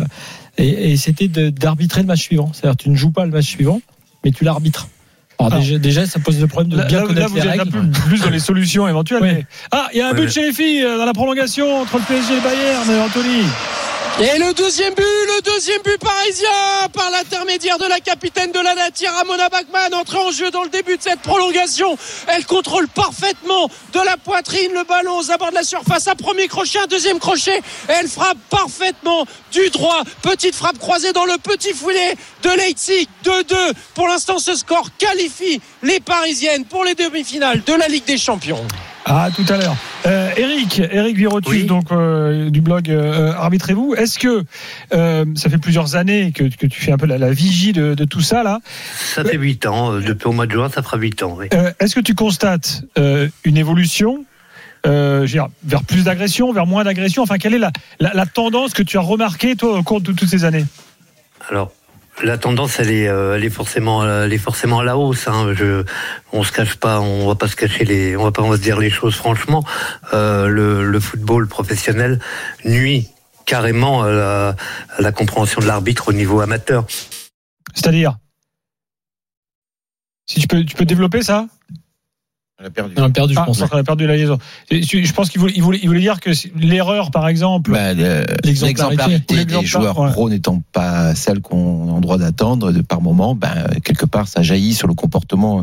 et 0.56 0.92
et 0.92 0.96
c'était 0.96 1.28
d'arbitrer 1.28 2.00
le 2.02 2.06
match 2.06 2.20
suivant. 2.22 2.50
C'est-à-dire 2.52 2.76
tu 2.76 2.90
ne 2.90 2.96
joues 2.96 3.10
pas 3.10 3.24
le 3.24 3.30
match 3.32 3.46
suivant, 3.46 3.80
mais 4.24 4.30
tu 4.30 4.44
l'arbitres. 4.44 4.88
Alors, 5.40 5.52
Alors, 5.52 5.64
déjà, 5.64 5.78
déjà, 5.78 6.06
ça 6.06 6.18
pose 6.18 6.40
le 6.40 6.48
problème 6.48 6.72
de 6.72 6.76
Là, 6.78 6.84
bien 6.86 6.98
là, 7.00 7.06
connaître 7.06 7.20
là, 7.20 7.28
vous 7.28 7.34
les 7.36 7.40
êtes 7.42 7.46
un 7.46 7.62
règles. 7.62 7.70
peu 7.92 8.00
plus 8.08 8.20
dans 8.22 8.30
les 8.30 8.40
solutions 8.40 8.88
éventuelles. 8.88 9.22
Oui. 9.22 9.28
mais- 9.34 9.46
Ah, 9.70 9.86
il 9.94 9.98
y 9.98 10.00
a 10.00 10.08
un 10.08 10.12
but 10.14 10.28
chez 10.32 10.42
les 10.42 10.52
filles 10.52 10.82
euh, 10.82 10.98
dans 10.98 11.04
la 11.04 11.12
prolongation 11.12 11.80
entre 11.82 11.98
le 11.98 12.02
PSG 12.02 12.32
et 12.32 12.36
le 12.36 12.42
Bayern, 12.42 12.90
Anthony. 13.06 13.42
Et 14.20 14.36
le 14.36 14.52
deuxième 14.52 14.94
but, 14.94 15.04
le 15.04 15.42
deuxième 15.42 15.80
but 15.82 15.96
parisien 15.96 16.48
par 16.92 17.08
l'intermédiaire 17.12 17.78
de 17.78 17.86
la 17.86 18.00
capitaine 18.00 18.50
de 18.50 18.58
la 18.58 18.74
Nature, 18.74 19.12
Ramona 19.12 19.48
Bachmann, 19.48 19.94
entrée 19.94 20.18
en 20.18 20.32
jeu 20.32 20.50
dans 20.50 20.64
le 20.64 20.70
début 20.70 20.96
de 20.96 21.02
cette 21.02 21.20
prolongation. 21.20 21.96
Elle 22.26 22.44
contrôle 22.44 22.88
parfaitement 22.88 23.70
de 23.92 24.00
la 24.00 24.16
poitrine 24.16 24.72
le 24.72 24.82
ballon 24.82 25.18
aux 25.18 25.30
abords 25.30 25.50
de 25.50 25.54
la 25.54 25.62
surface. 25.62 26.08
Un 26.08 26.16
premier 26.16 26.48
crochet, 26.48 26.80
un 26.80 26.88
deuxième 26.88 27.20
crochet. 27.20 27.58
Et 27.58 27.92
elle 27.92 28.08
frappe 28.08 28.38
parfaitement 28.50 29.24
du 29.52 29.70
droit. 29.70 30.02
Petite 30.22 30.56
frappe 30.56 30.78
croisée 30.78 31.12
dans 31.12 31.26
le 31.26 31.38
petit 31.38 31.72
filet 31.72 32.16
de 32.42 32.50
Leipzig. 32.50 33.08
2-2. 33.24 33.54
Pour 33.94 34.08
l'instant, 34.08 34.40
ce 34.40 34.56
score 34.56 34.88
qualifie 34.98 35.60
les 35.84 36.00
Parisiennes 36.00 36.64
pour 36.64 36.84
les 36.84 36.96
demi-finales 36.96 37.62
de 37.62 37.74
la 37.74 37.86
Ligue 37.86 38.04
des 38.04 38.18
Champions. 38.18 38.66
Ah, 39.08 39.30
tout 39.34 39.44
à 39.48 39.56
l'heure. 39.56 39.74
Euh, 40.06 40.30
Eric, 40.36 40.80
Eric 40.90 41.16
Virotus, 41.16 41.50
Oui. 41.50 41.64
donc 41.64 41.90
euh, 41.92 42.50
du 42.50 42.60
blog 42.60 42.90
euh, 42.90 43.32
Arbitrez-vous. 43.32 43.94
Est-ce 43.94 44.18
que 44.18 44.44
euh, 44.92 45.24
ça 45.34 45.48
fait 45.48 45.58
plusieurs 45.58 45.96
années 45.96 46.30
que, 46.32 46.44
que 46.44 46.66
tu 46.66 46.80
fais 46.80 46.92
un 46.92 46.98
peu 46.98 47.06
la, 47.06 47.16
la 47.18 47.30
vigie 47.30 47.72
de, 47.72 47.94
de 47.94 48.04
tout 48.04 48.20
ça 48.20 48.42
là 48.42 48.60
Ça 49.14 49.24
fait 49.24 49.36
8 49.38 49.66
ans. 49.66 49.94
Depuis 49.94 50.26
au 50.28 50.32
mois 50.32 50.46
de 50.46 50.52
juin, 50.52 50.68
ça 50.68 50.82
fera 50.82 50.98
8 50.98 51.22
ans. 51.22 51.36
Oui. 51.38 51.46
Est-ce 51.80 51.94
que 51.94 52.00
tu 52.00 52.14
constates 52.14 52.82
une 53.44 53.56
évolution 53.56 54.24
euh, 54.86 55.26
vers 55.64 55.82
plus 55.84 56.04
d'agression, 56.04 56.52
vers 56.52 56.66
moins 56.66 56.84
d'agression? 56.84 57.22
Enfin, 57.22 57.38
quelle 57.38 57.54
est 57.54 57.58
la, 57.58 57.72
la, 58.00 58.12
la 58.14 58.26
tendance 58.26 58.74
que 58.74 58.82
tu 58.82 58.98
as 58.98 59.02
remarquée 59.02 59.56
toi 59.56 59.78
au 59.78 59.82
cours 59.82 60.00
de 60.00 60.12
toutes 60.12 60.28
ces 60.28 60.44
années? 60.44 60.66
Alors, 61.50 61.72
la 62.22 62.38
tendance, 62.38 62.80
elle 62.80 62.90
est, 62.90 63.08
euh, 63.08 63.36
elle 63.36 63.44
est 63.44 63.50
forcément, 63.50 64.04
elle 64.06 64.32
est 64.32 64.38
forcément 64.38 64.80
à 64.80 64.84
la 64.84 64.96
hausse. 64.96 65.28
Hein. 65.28 65.54
Je, 65.54 65.84
on 66.32 66.44
se 66.44 66.52
cache 66.52 66.76
pas, 66.76 67.00
on 67.00 67.26
va 67.26 67.34
pas 67.34 67.48
se 67.48 67.56
cacher 67.56 67.84
les, 67.84 68.16
on 68.16 68.24
va 68.24 68.32
pas 68.32 68.42
on 68.42 68.50
va 68.50 68.56
se 68.56 68.62
dire 68.62 68.78
les 68.78 68.90
choses 68.90 69.14
franchement. 69.14 69.64
Euh, 70.12 70.46
le, 70.46 70.84
le 70.84 71.00
football 71.00 71.48
professionnel 71.48 72.18
nuit 72.64 73.08
carrément 73.46 74.02
à 74.02 74.10
la, 74.10 74.56
à 74.96 75.02
la 75.02 75.12
compréhension 75.12 75.60
de 75.60 75.66
l'arbitre 75.66 76.08
au 76.08 76.12
niveau 76.12 76.40
amateur. 76.40 76.86
C'est-à-dire? 77.74 78.16
Si 80.26 80.40
tu 80.40 80.46
peux, 80.46 80.64
tu 80.64 80.74
peux 80.76 80.84
développer 80.84 81.22
ça? 81.22 81.46
On 82.60 82.64
a 82.66 82.70
perdu. 82.70 82.94
On 82.96 83.02
a 83.04 83.10
perdu, 83.10 83.34
je 83.34 83.38
Ah, 83.38 83.44
pense. 83.44 83.60
qu'on 83.62 83.76
a 83.78 83.84
perdu 83.84 84.06
la 84.08 84.16
liaison. 84.16 84.38
Je 84.70 85.12
pense 85.12 85.30
qu'il 85.30 85.40
voulait, 85.40 85.52
il 85.54 85.62
voulait, 85.62 85.78
il 85.80 85.86
voulait 85.88 86.00
dire 86.00 86.18
que 86.18 86.30
l'erreur, 86.56 87.12
par 87.12 87.28
exemple, 87.28 87.70
Bah, 87.70 87.94
le- 87.94 88.24
L'exemplarité. 88.42 88.96
L'exemplarité 89.26 89.44
des 89.44 89.64
joueurs 89.64 89.98
ouais. 89.98 90.10
pro 90.10 90.28
n'étant 90.28 90.62
pas 90.72 91.14
celle 91.14 91.40
qu'on 91.40 91.88
a 91.88 91.92
en 91.92 92.00
droit 92.00 92.18
d'attendre 92.18 92.72
par 92.82 93.00
moment, 93.00 93.36
ben, 93.36 93.68
quelque 93.84 94.06
part, 94.06 94.26
ça 94.26 94.42
jaillit 94.42 94.74
sur 94.74 94.88
le 94.88 94.94
comportement 94.94 95.62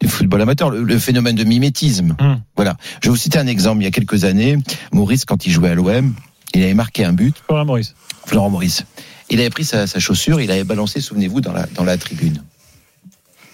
du 0.00 0.08
football 0.08 0.40
amateur, 0.40 0.70
le, 0.70 0.82
le 0.82 0.98
phénomène 0.98 1.36
de 1.36 1.44
mimétisme. 1.44 2.16
Hum. 2.18 2.40
Voilà. 2.56 2.76
Je 3.02 3.08
vais 3.08 3.10
vous 3.10 3.16
citer 3.16 3.38
un 3.38 3.46
exemple. 3.46 3.82
Il 3.82 3.84
y 3.84 3.88
a 3.88 3.90
quelques 3.90 4.24
années, 4.24 4.56
Maurice, 4.92 5.26
quand 5.26 5.44
il 5.44 5.52
jouait 5.52 5.68
à 5.68 5.74
l'OM, 5.74 6.14
il 6.54 6.62
avait 6.62 6.72
marqué 6.74 7.04
un 7.04 7.12
but, 7.12 7.36
Florent 7.46 7.66
Maurice. 7.66 7.94
Florent 8.24 8.48
Maurice. 8.50 8.84
Il 9.28 9.38
avait 9.38 9.50
pris 9.50 9.64
sa, 9.64 9.86
sa 9.86 9.98
chaussure, 9.98 10.40
il 10.40 10.50
avait 10.50 10.64
balancé, 10.64 11.00
souvenez-vous, 11.02 11.40
dans 11.42 11.52
la, 11.52 11.66
dans 11.74 11.84
la 11.84 11.96
tribune. 11.98 12.42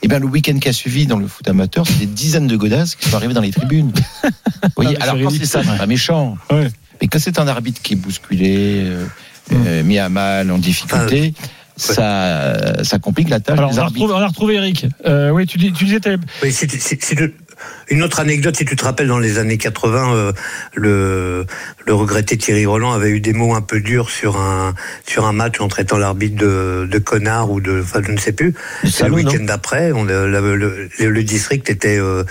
Et 0.03 0.09
bien, 0.09 0.19
le 0.21 0.27
week-end 0.27 0.59
qui 0.59 0.69
a 0.69 0.73
suivi 0.73 1.07
dans 1.07 1.19
le 1.19 1.27
foot 1.27 1.47
amateur, 1.49 1.87
c'est 1.87 1.99
des 1.99 2.07
dizaines 2.07 2.47
de 2.47 2.57
godasses 2.57 2.95
qui 2.95 3.09
sont 3.09 3.17
arrivés 3.17 3.35
dans 3.35 3.41
les 3.41 3.51
tribunes. 3.51 3.93
Vous 4.23 4.31
voyez, 4.77 4.97
Ah, 5.01 5.05
alors 5.05 5.17
c'est 5.17 5.23
quand 5.25 5.31
c'est 5.31 5.45
ça, 5.47 5.63
c'est 5.65 5.77
pas 5.79 5.87
méchant. 5.87 6.37
Ouais. 6.51 6.69
Mais 7.01 7.09
quand 7.09 7.19
c'est 7.19 7.39
un 7.39 7.49
arbitre 7.49 7.83
qui 7.83 7.95
est 7.95 7.97
bousculé, 7.97 8.83
euh, 8.85 9.07
euh, 9.53 9.83
mis 9.83 9.99
à 9.99 10.09
mal, 10.09 10.51
en 10.51 10.59
difficulté, 10.59 11.35
ça, 11.77 12.83
ça 12.85 12.99
complique 12.99 13.29
la 13.29 13.41
tâche 13.41 13.59
Alors, 13.59 13.71
des 13.71 13.79
on 13.79 13.83
a, 13.83 13.87
retrouvé, 13.87 14.15
on 14.15 14.19
a 14.19 14.27
retrouvé 14.27 14.55
Eric. 14.55 14.87
Euh, 15.07 15.31
oui, 15.31 15.47
tu, 15.47 15.59
dis- 15.59 15.73
tu 15.73 15.85
disais. 15.85 16.01
Oui, 16.43 16.53
si 16.53 16.67
tu- 16.67 17.35
une 17.91 18.03
autre 18.03 18.21
anecdote, 18.21 18.57
si 18.57 18.65
tu 18.65 18.77
te 18.77 18.85
rappelles, 18.85 19.09
dans 19.09 19.19
les 19.19 19.39
années 19.39 19.59
80, 19.59 20.15
euh, 20.15 20.33
le, 20.75 21.47
le 21.87 21.95
regretté 21.95 22.37
Thierry 22.37 22.67
Roland 22.67 22.93
avait 22.93 23.11
eu 23.11 23.21
des 23.21 23.33
mots 23.33 23.55
un 23.55 23.61
peu 23.63 23.81
durs 23.81 24.11
sur 24.11 24.39
un, 24.41 24.75
sur 25.07 25.27
un 25.27 25.33
match 25.33 25.61
en 25.61 25.69
traitant 25.69 25.99
l'arbitre 25.99 26.37
de, 26.37 26.89
de 26.91 26.99
connard 26.99 27.51
ou 27.51 27.61
de, 27.61 27.81
enfin, 27.83 28.01
je 28.07 28.13
ne 28.13 28.19
sais 28.19 28.33
plus. 28.33 28.55
Le 28.83 29.11
week-end 29.11 29.45
d'après, 29.45 29.93
on, 29.93 30.05
le, 30.05 30.29
le, 30.99 31.23
district 31.23 31.69
était, 31.71 31.99
euh, 31.99 32.25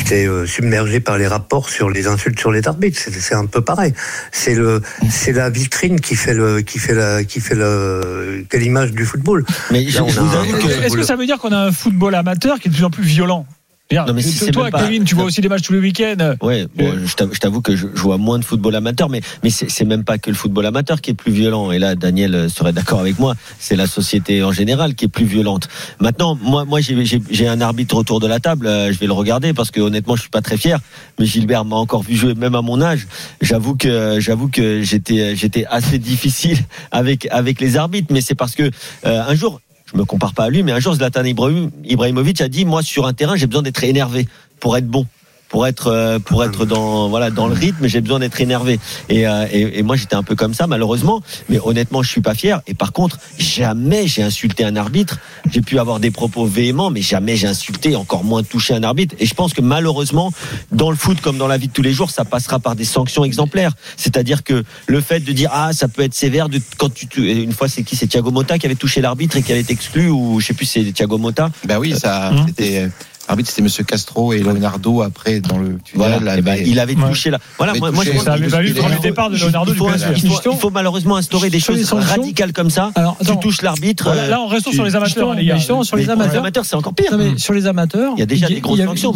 était 0.00 0.26
euh, 0.26 0.46
submergé 0.46 1.00
par 1.00 1.18
les 1.18 1.26
rapports 1.26 1.68
sur 1.70 1.90
les 1.90 2.06
insultes 2.06 2.38
sur 2.38 2.50
les 2.52 2.66
arbitres. 2.66 2.98
C'est, 3.00 3.34
un 3.34 3.46
peu 3.46 3.60
pareil. 3.62 3.92
C'est 4.32 4.54
le, 4.54 4.82
c'est 5.10 5.32
la 5.32 5.50
vitrine 5.50 6.00
qui 6.00 6.14
fait 6.16 6.34
le, 6.34 6.60
qui 6.60 6.78
fait 6.78 6.94
la, 6.94 7.24
qui 7.24 7.40
fait 7.40 7.54
le, 7.54 8.44
quelle 8.50 8.62
image 8.62 8.92
du 8.92 9.04
football. 9.04 9.44
Mais 9.70 9.86
je, 9.88 9.98
Là, 9.98 10.04
on 10.04 10.08
je 10.08 10.18
a 10.18 10.22
vous 10.22 10.36
un- 10.36 10.40
avoue 10.42 10.52
que. 10.58 10.84
Est-ce 10.84 10.96
que 10.96 11.02
ça 11.02 11.16
veut 11.16 11.26
dire 11.26 11.38
qu'on 11.38 11.52
a 11.52 11.58
un 11.58 11.72
football 11.72 12.14
amateur 12.14 12.58
qui 12.58 12.68
est 12.68 12.70
de 12.70 12.76
plus 12.76 12.84
en 12.84 12.90
plus 12.90 13.04
violent? 13.04 13.46
Non, 13.92 14.14
mais 14.14 14.22
si 14.22 14.32
c'est 14.32 14.50
Toi, 14.50 14.70
pas- 14.70 14.82
Kevin, 14.82 15.04
tu 15.04 15.14
vois 15.14 15.24
aussi 15.24 15.42
des 15.42 15.48
matchs 15.50 15.62
tous 15.62 15.74
les 15.74 15.78
week-ends. 15.78 16.36
Ouais, 16.40 16.66
bon, 16.74 16.94
je 17.04 17.14
t'avoue- 17.38 17.60
que 17.60 17.76
je, 17.76 17.86
vois 17.86 18.16
moins 18.16 18.38
de 18.38 18.44
football 18.44 18.74
amateur, 18.76 19.10
mais 19.10 19.20
mais 19.42 19.50
c'est 19.50 19.84
même 19.84 20.04
pas 20.04 20.16
que 20.16 20.30
le 20.30 20.36
football 20.36 20.64
amateur 20.66 21.02
qui 21.02 21.10
est 21.10 21.14
plus 21.14 21.32
violent. 21.32 21.70
Et 21.70 21.78
là, 21.78 21.94
Daniel 21.94 22.34
euh, 22.34 22.48
serait 22.48 22.72
d'accord 22.72 23.00
avec 23.00 23.18
moi. 23.18 23.34
C'est 23.58 23.76
la 23.76 23.86
société 23.86 24.42
en 24.42 24.52
général 24.52 24.94
qui 24.94 25.04
est 25.04 25.08
plus 25.08 25.26
violente. 25.26 25.68
Maintenant, 26.00 26.34
moi, 26.40 26.64
moi, 26.64 26.80
j'ai 26.80 27.46
un 27.46 27.60
arbitre 27.60 27.94
autour 27.96 28.20
de 28.20 28.26
la 28.26 28.40
table. 28.40 28.66
euh, 28.66 28.90
je 28.90 28.98
vais 28.98 29.06
le 29.06 29.12
regarder 29.12 29.52
parce 29.52 29.70
que 29.70 29.80
honnêtement, 29.80 30.16
je 30.16 30.22
suis 30.22 30.30
pas 30.30 30.40
très 30.42 30.56
fier. 30.56 30.78
Mais 31.18 31.26
Gilbert 31.26 31.66
m'a 31.66 31.76
encore 31.76 32.02
vu 32.02 32.16
jouer, 32.16 32.34
même 32.34 32.54
à 32.54 32.62
mon 32.62 32.80
âge. 32.80 33.06
J'avoue 33.42 33.76
que 33.76 34.18
j'avoue 34.18 34.48
que 34.48 34.82
j'étais 34.82 35.36
j'étais 35.36 35.66
assez 35.66 35.98
difficile 35.98 36.58
avec 36.90 37.28
avec 37.30 37.60
les 37.60 37.76
arbitres. 37.76 38.08
Mais 38.12 38.22
c'est 38.22 38.34
parce 38.34 38.54
que 38.54 38.62
euh, 39.04 39.22
un 39.28 39.34
jour. 39.34 39.60
Je 39.94 39.98
me 40.00 40.04
compare 40.04 40.34
pas 40.34 40.44
à 40.44 40.50
lui, 40.50 40.64
mais 40.64 40.72
un 40.72 40.80
jour 40.80 40.94
Zlatan 40.94 41.24
Ibrahim- 41.24 41.70
Ibrahimovic 41.84 42.40
a 42.40 42.48
dit 42.48 42.64
moi 42.64 42.82
sur 42.82 43.06
un 43.06 43.12
terrain 43.12 43.36
j'ai 43.36 43.46
besoin 43.46 43.62
d'être 43.62 43.84
énervé 43.84 44.26
pour 44.58 44.76
être 44.76 44.88
bon 44.88 45.06
pour 45.54 45.68
être 45.68 45.86
euh, 45.86 46.18
pour 46.18 46.42
être 46.42 46.66
dans 46.66 47.08
voilà 47.08 47.30
dans 47.30 47.46
le 47.46 47.54
rythme 47.54 47.86
j'ai 47.86 48.00
besoin 48.00 48.18
d'être 48.18 48.40
énervé. 48.40 48.80
Et, 49.08 49.24
euh, 49.28 49.46
et, 49.52 49.78
et 49.78 49.82
moi 49.84 49.94
j'étais 49.94 50.16
un 50.16 50.24
peu 50.24 50.34
comme 50.34 50.52
ça 50.52 50.66
malheureusement. 50.66 51.22
Mais 51.48 51.60
honnêtement 51.62 52.02
je 52.02 52.10
suis 52.10 52.20
pas 52.20 52.34
fier. 52.34 52.60
Et 52.66 52.74
par 52.74 52.90
contre 52.92 53.20
jamais 53.38 54.08
j'ai 54.08 54.24
insulté 54.24 54.64
un 54.64 54.74
arbitre. 54.74 55.20
J'ai 55.52 55.60
pu 55.60 55.78
avoir 55.78 56.00
des 56.00 56.10
propos 56.10 56.44
véhéments 56.44 56.90
mais 56.90 57.02
jamais 57.02 57.36
j'ai 57.36 57.46
insulté 57.46 57.94
encore 57.94 58.24
moins 58.24 58.42
touché 58.42 58.74
un 58.74 58.82
arbitre. 58.82 59.14
Et 59.20 59.26
je 59.26 59.34
pense 59.34 59.54
que 59.54 59.60
malheureusement 59.60 60.32
dans 60.72 60.90
le 60.90 60.96
foot 60.96 61.20
comme 61.20 61.38
dans 61.38 61.46
la 61.46 61.56
vie 61.56 61.68
de 61.68 61.72
tous 61.72 61.82
les 61.82 61.92
jours 61.92 62.10
ça 62.10 62.24
passera 62.24 62.58
par 62.58 62.74
des 62.74 62.84
sanctions 62.84 63.24
exemplaires. 63.24 63.74
C'est-à-dire 63.96 64.42
que 64.42 64.64
le 64.88 65.00
fait 65.00 65.20
de 65.20 65.30
dire 65.30 65.50
ah 65.52 65.72
ça 65.72 65.86
peut 65.86 66.02
être 66.02 66.14
sévère 66.14 66.48
de 66.48 66.58
quand 66.78 66.92
tu 66.92 67.06
une 67.16 67.52
fois 67.52 67.68
c'est 67.68 67.84
qui? 67.84 67.94
C'est 67.94 68.08
Thiago 68.08 68.32
Motta 68.32 68.58
qui 68.58 68.66
avait 68.66 68.74
touché 68.74 69.00
l'arbitre 69.00 69.36
et 69.36 69.42
qui 69.44 69.52
avait 69.52 69.60
été 69.60 69.72
exclu 69.72 70.08
ou 70.10 70.40
je 70.40 70.46
sais 70.46 70.54
plus 70.54 70.66
c'est 70.66 70.82
Thiago 70.90 71.16
Motta. 71.16 71.50
Ben 71.64 71.78
oui, 71.78 71.94
ça, 71.96 72.30
Hum. 72.30 72.46
c'était. 72.48 72.88
Arbitre, 73.26 73.48
c'était 73.48 73.62
Monsieur 73.62 73.84
Castro 73.84 74.32
et 74.32 74.40
Leonardo 74.40 75.00
après 75.02 75.40
dans 75.40 75.56
le 75.58 75.78
tunnel. 75.82 76.18
Voilà, 76.18 76.36
eh 76.38 76.42
ben, 76.42 76.52
avait- 76.52 76.68
il 76.68 76.78
avait 76.78 76.94
Ouais. 76.94 77.08
touché 77.08 77.30
là. 77.30 77.38
Voilà, 77.56 77.72
moi, 77.74 77.90
moi 77.90 78.04
je 78.04 78.12
Ça 78.18 78.34
avait 78.34 78.48
valu 78.48 78.68
il 78.68 78.74
pour 78.74 78.88
le 78.88 78.96
faut- 78.96 79.02
départ 79.02 79.30
de 79.30 79.36
il 79.36 79.40
Leonardo 79.42 79.74
faut, 79.74 79.86
du 79.86 79.92
PSG. 79.92 80.12
il 80.24 80.30
faut- 80.30 80.52
il 80.52 80.58
faut 80.58 80.70
malheureusement 80.70 81.16
instaurer 81.16 81.48
des 81.50 81.60
choses 81.60 81.90
radicales 81.92 82.52
comme 82.52 82.70
ça. 82.70 82.90
Alors, 82.94 83.16
tu 83.26 83.38
touches 83.40 83.62
l'arbitre. 83.62 84.04
Voilà, 84.04 84.28
là, 84.28 84.40
on 84.40 84.46
reste 84.46 84.70
sur 84.72 84.84
les 84.84 84.94
amateurs, 84.94 85.34
les 85.34 85.46
gars. 85.46 85.56
justement, 85.56 85.82
sur 85.84 85.96
les 85.96 86.10
amateurs. 86.10 86.40
amateurs, 86.40 86.64
c'est 86.64 86.76
encore 86.76 86.94
pire. 86.94 87.12
Non, 87.12 87.18
mais 87.18 87.38
sur 87.38 87.54
les 87.54 87.66
amateurs, 87.66 88.12
Il 88.16 88.20
y 88.20 88.22
a 88.22 88.26
déjà 88.26 88.46
des 88.48 88.60
grosses 88.60 88.76
il 88.76 88.80
y 88.80 88.82
avait- 88.82 88.88
sanctions, 88.90 89.14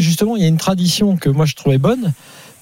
justement, 0.00 0.36
il 0.36 0.42
y 0.42 0.44
a 0.44 0.48
une 0.48 0.56
tradition 0.58 1.16
que 1.16 1.28
moi 1.30 1.46
je 1.46 1.54
trouvais 1.54 1.78
bonne, 1.78 2.12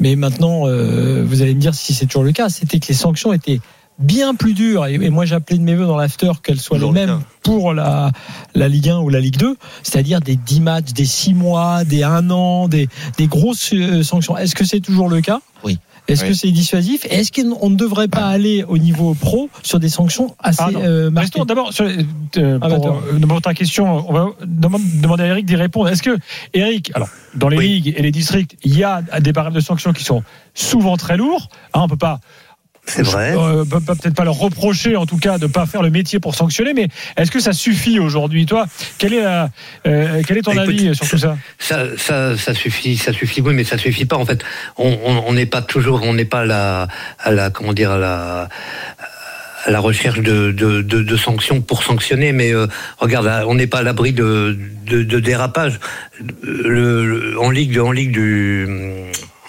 mais 0.00 0.14
maintenant 0.16 0.66
euh, 0.66 1.24
vous 1.26 1.42
allez 1.42 1.54
me 1.54 1.60
dire 1.60 1.74
si 1.74 1.94
c'est 1.94 2.06
toujours 2.06 2.22
le 2.24 2.32
cas. 2.32 2.48
C'était 2.48 2.78
que 2.78 2.86
les 2.88 2.94
sanctions 2.94 3.32
étaient 3.32 3.60
bien 3.98 4.34
plus 4.34 4.52
dures 4.54 4.86
et, 4.86 4.94
et 4.94 5.10
moi 5.10 5.24
j'appelais 5.24 5.56
de 5.58 5.62
mes 5.62 5.74
voeux 5.74 5.86
dans 5.86 5.96
l'after 5.96 6.30
qu'elles 6.42 6.60
soient 6.60 6.76
Toujours 6.78 6.92
les 6.92 7.00
le 7.02 7.06
mêmes 7.06 7.20
pour 7.42 7.72
la, 7.72 8.10
la 8.54 8.68
Ligue 8.68 8.90
1 8.90 8.98
ou 8.98 9.08
la 9.08 9.20
Ligue 9.20 9.36
2, 9.38 9.56
c'est-à-dire 9.82 10.20
des 10.20 10.36
10 10.36 10.60
matchs, 10.60 10.92
des 10.92 11.04
6 11.04 11.32
mois, 11.34 11.84
des 11.84 12.02
1 12.02 12.28
an, 12.30 12.68
des, 12.68 12.88
des 13.18 13.26
grosses 13.28 13.72
euh, 13.72 14.02
sanctions. 14.02 14.36
Est-ce 14.36 14.54
que 14.54 14.64
c'est 14.64 14.80
toujours 14.80 15.08
le 15.08 15.20
cas? 15.20 15.40
Oui. 15.64 15.78
Est-ce 16.08 16.22
Oui. 16.22 16.28
que 16.28 16.34
c'est 16.34 16.50
dissuasif? 16.50 17.04
Est-ce 17.10 17.32
qu'on 17.32 17.70
ne 17.70 17.74
devrait 17.76 18.06
pas 18.08 18.26
aller 18.26 18.64
au 18.68 18.78
niveau 18.78 19.14
pro 19.14 19.48
sur 19.62 19.80
des 19.80 19.88
sanctions 19.88 20.36
assez 20.40 20.62
Ah 20.62 20.70
euh, 20.76 21.10
marquées? 21.10 21.26
Restons 21.26 21.44
d'abord 21.44 21.72
sur 21.72 21.84
les- 21.84 22.04
euh, 22.36 22.58
Ah, 22.62 22.68
pour, 22.68 22.86
euh, 22.88 23.18
pour 23.26 23.40
ta 23.42 23.54
question. 23.54 24.08
On 24.08 24.12
va 24.12 24.26
demander 24.44 24.84
demander 25.02 25.22
à 25.24 25.26
Eric 25.28 25.46
d'y 25.46 25.56
répondre. 25.56 25.88
Est-ce 25.88 26.02
que 26.02 26.16
Eric, 26.54 26.92
alors 26.94 27.08
dans 27.34 27.48
les 27.48 27.56
Oui. 27.58 27.68
ligues 27.68 27.94
et 27.96 28.02
les 28.02 28.12
districts, 28.12 28.56
il 28.62 28.76
y 28.78 28.84
a 28.84 29.02
des 29.20 29.32
barèmes 29.32 29.54
de 29.54 29.60
sanctions 29.60 29.92
qui 29.92 30.04
sont 30.04 30.22
souvent 30.54 30.96
très 30.96 31.16
lourds. 31.16 31.48
Hein, 31.74 31.80
on 31.82 31.88
peut 31.88 31.96
pas 31.96 32.20
C'est 32.88 33.02
vrai. 33.02 33.34
Euh, 33.36 33.64
peut- 33.64 33.80
peut- 33.80 33.94
peut-être 33.96 34.14
pas 34.14 34.24
leur 34.24 34.36
reprocher, 34.38 34.94
en 34.96 35.06
tout 35.06 35.16
cas, 35.18 35.38
de 35.38 35.46
pas 35.48 35.66
faire 35.66 35.82
le 35.82 35.90
métier 35.90 36.20
pour 36.20 36.34
sanctionner, 36.36 36.72
mais 36.72 36.86
est-ce 37.16 37.30
que 37.32 37.40
ça 37.40 37.52
suffit 37.52 37.98
aujourd'hui? 37.98 38.46
Toi, 38.46 38.66
quel 38.98 39.12
est, 39.12 39.22
la- 39.22 39.50
euh, 39.86 40.22
quel 40.26 40.38
est 40.38 40.42
ton 40.42 40.52
Écoute, 40.52 40.68
avis 40.68 40.94
sur 40.94 41.08
tout 41.08 41.18
ça? 41.18 41.36
Ça, 41.58 41.84
ça, 41.98 42.36
ça 42.36 42.54
suffit, 42.54 42.96
ça 42.96 43.12
suffit, 43.12 43.40
oui, 43.40 43.54
mais 43.54 43.64
ça 43.64 43.76
suffit 43.76 44.04
pas. 44.04 44.16
En 44.16 44.24
fait, 44.24 44.42
on 44.78 45.32
n'est 45.32 45.46
pas 45.46 45.62
toujours, 45.62 46.00
on 46.04 46.14
n'est 46.14 46.24
pas 46.24 46.40
à 46.42 46.44
la, 46.46 46.88
à 47.18 47.32
la, 47.32 47.50
comment 47.50 47.72
dire, 47.72 47.90
à 47.90 47.98
la, 47.98 48.48
à 49.64 49.70
la 49.72 49.80
recherche 49.80 50.20
de, 50.20 50.52
de, 50.52 50.80
de, 50.82 51.02
de 51.02 51.16
sanctions 51.16 51.60
pour 51.60 51.82
sanctionner. 51.82 52.30
Mais 52.32 52.52
euh, 52.54 52.68
regarde, 52.98 53.28
on 53.48 53.54
n'est 53.56 53.66
pas 53.66 53.78
à 53.78 53.82
l'abri 53.82 54.12
de, 54.12 54.56
de, 54.86 55.02
de 55.02 55.18
dérapage. 55.18 55.80
Le, 56.42 57.04
le- 57.04 57.40
en 57.40 57.50
ligue, 57.50 57.80
en 57.80 57.90
ligue 57.90 58.12
du 58.12 58.68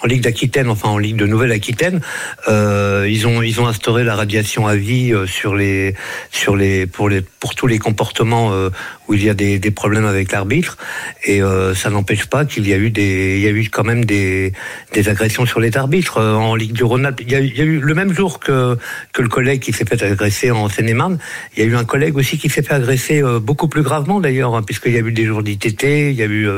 en 0.02 0.06
Ligue 0.06 0.22
d'Aquitaine, 0.22 0.68
enfin 0.68 0.88
en 0.88 0.98
Ligue 0.98 1.16
de 1.16 1.26
Nouvelle-Aquitaine, 1.26 2.00
euh, 2.48 3.06
ils 3.08 3.26
ont 3.26 3.42
ils 3.42 3.60
ont 3.60 3.66
instauré 3.66 4.04
la 4.04 4.14
radiation 4.14 4.66
à 4.66 4.76
vie 4.76 5.12
euh, 5.12 5.26
sur 5.26 5.54
les 5.54 5.94
sur 6.30 6.56
les 6.56 6.86
pour 6.86 7.08
les 7.08 7.22
pour 7.22 7.54
tous 7.54 7.66
les 7.66 7.78
comportements 7.78 8.52
euh, 8.52 8.70
où 9.08 9.14
il 9.14 9.24
y 9.24 9.30
a 9.30 9.34
des, 9.34 9.58
des 9.58 9.70
problèmes 9.70 10.06
avec 10.06 10.32
l'arbitre. 10.32 10.76
Et 11.24 11.42
euh, 11.42 11.74
ça 11.74 11.90
n'empêche 11.90 12.26
pas 12.26 12.44
qu'il 12.44 12.68
y 12.68 12.72
a 12.72 12.76
eu 12.76 12.90
des 12.90 13.36
il 13.38 13.42
y 13.42 13.46
a 13.46 13.50
eu 13.50 13.68
quand 13.70 13.84
même 13.84 14.04
des 14.04 14.52
des 14.92 15.08
agressions 15.08 15.46
sur 15.46 15.60
les 15.60 15.76
arbitres 15.76 16.18
Euh, 16.18 16.34
en 16.34 16.54
Ligue 16.54 16.72
du 16.72 16.84
Rhône-Alpes. 16.84 17.20
Il 17.20 17.32
il 17.32 17.56
y 17.56 17.60
a 17.60 17.64
eu 17.64 17.80
le 17.80 17.94
même 17.94 18.12
jour 18.12 18.38
que 18.40 18.76
que 19.12 19.22
le 19.22 19.28
collègue 19.28 19.60
qui 19.60 19.72
s'est 19.72 19.84
fait 19.84 20.02
agresser 20.02 20.50
en 20.50 20.68
Seine-et-Marne, 20.68 21.18
il 21.56 21.62
y 21.62 21.66
a 21.66 21.66
eu 21.66 21.76
un 21.76 21.84
collègue 21.84 22.16
aussi 22.16 22.38
qui 22.38 22.48
s'est 22.48 22.62
fait 22.62 22.74
agresser 22.74 23.22
euh, 23.22 23.38
beaucoup 23.40 23.68
plus 23.68 23.82
gravement 23.82 24.20
d'ailleurs 24.20 24.54
hein, 24.54 24.62
puisqu'il 24.62 24.92
y 24.92 24.96
a 24.96 25.00
eu 25.00 25.12
des 25.12 25.24
jours 25.24 25.42
d'ITT, 25.42 25.82
il 25.84 26.16
y 26.16 26.22
a 26.22 26.26
eu 26.26 26.48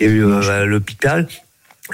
il 0.00 0.06
y 0.06 0.08
a 0.08 0.12
eu 0.12 0.32
à 0.32 0.64
l'hôpital 0.64 1.28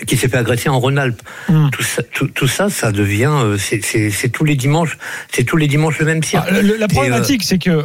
qui 0.06 0.16
s'est 0.16 0.28
fait 0.28 0.36
agresser 0.38 0.68
en 0.68 0.78
Rhône-Alpes. 0.80 1.20
Hmm. 1.48 1.70
Tout, 1.70 1.82
ça, 1.82 2.02
tout, 2.02 2.26
tout 2.28 2.48
ça, 2.48 2.68
ça 2.68 2.90
devient, 2.92 3.30
euh, 3.32 3.56
c'est- 3.58 4.28
tous 4.32 4.44
les 4.44 4.56
dimanches, 4.56 4.98
c'est 5.32 5.44
tous 5.44 5.56
les 5.56 5.68
dimanches 5.68 5.98
le 5.98 6.06
même 6.06 6.22
cirque. 6.22 6.44
Ah, 6.48 6.60
le- 6.60 6.76
la 6.76 6.88
problématique, 6.88 7.42
c'est 7.44 7.58
que 7.58 7.84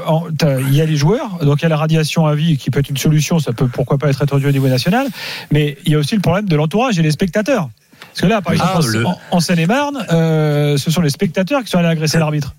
il 0.68 0.74
y 0.76 0.82
a 0.82 0.86
les 0.86 0.96
joueurs, 0.98 1.38
donc 1.44 1.60
il 1.60 1.64
y 1.64 1.66
a 1.66 1.70
la 1.70 1.78
radiation 1.78 2.26
à 2.26 2.34
vie 2.36 2.58
qui 2.58 2.72
peut 2.72 2.80
être 2.80 2.90
une 2.90 2.98
solution, 2.98 3.40
ça 3.40 3.54
peut 3.54 3.68
pourquoi 3.68 3.98
pas 3.98 4.10
être 4.10 4.22
introduit 4.24 4.48
au 4.48 4.52
niveau 4.52 4.68
national, 4.68 5.08
mais 5.52 5.78
il 5.86 5.92
y 5.92 5.96
a 5.96 6.00
aussi 6.00 6.16
le 6.16 6.22
problème 6.22 6.48
de 6.48 6.56
l'entourage 6.56 6.98
et 6.98 7.02
les 7.02 7.12
spectateurs. 7.12 7.70
Parce 8.00 8.22
que 8.22 8.26
là, 8.28 8.42
par 8.42 8.54
exemple, 8.54 8.72
Ah, 8.74 8.80
en- 8.80 8.88
le- 8.88 9.06
en, 9.06 9.20
en 9.32 9.40
Seine-et-Marne, 9.40 10.06
euh, 10.12 10.78
ce 10.78 10.90
sont 10.90 11.02
les 11.02 11.10
spectateurs 11.10 11.64
qui 11.64 11.70
sont 11.70 11.78
allés 11.78 11.88
agresser 11.90 12.18
l'arbitre. 12.18 12.56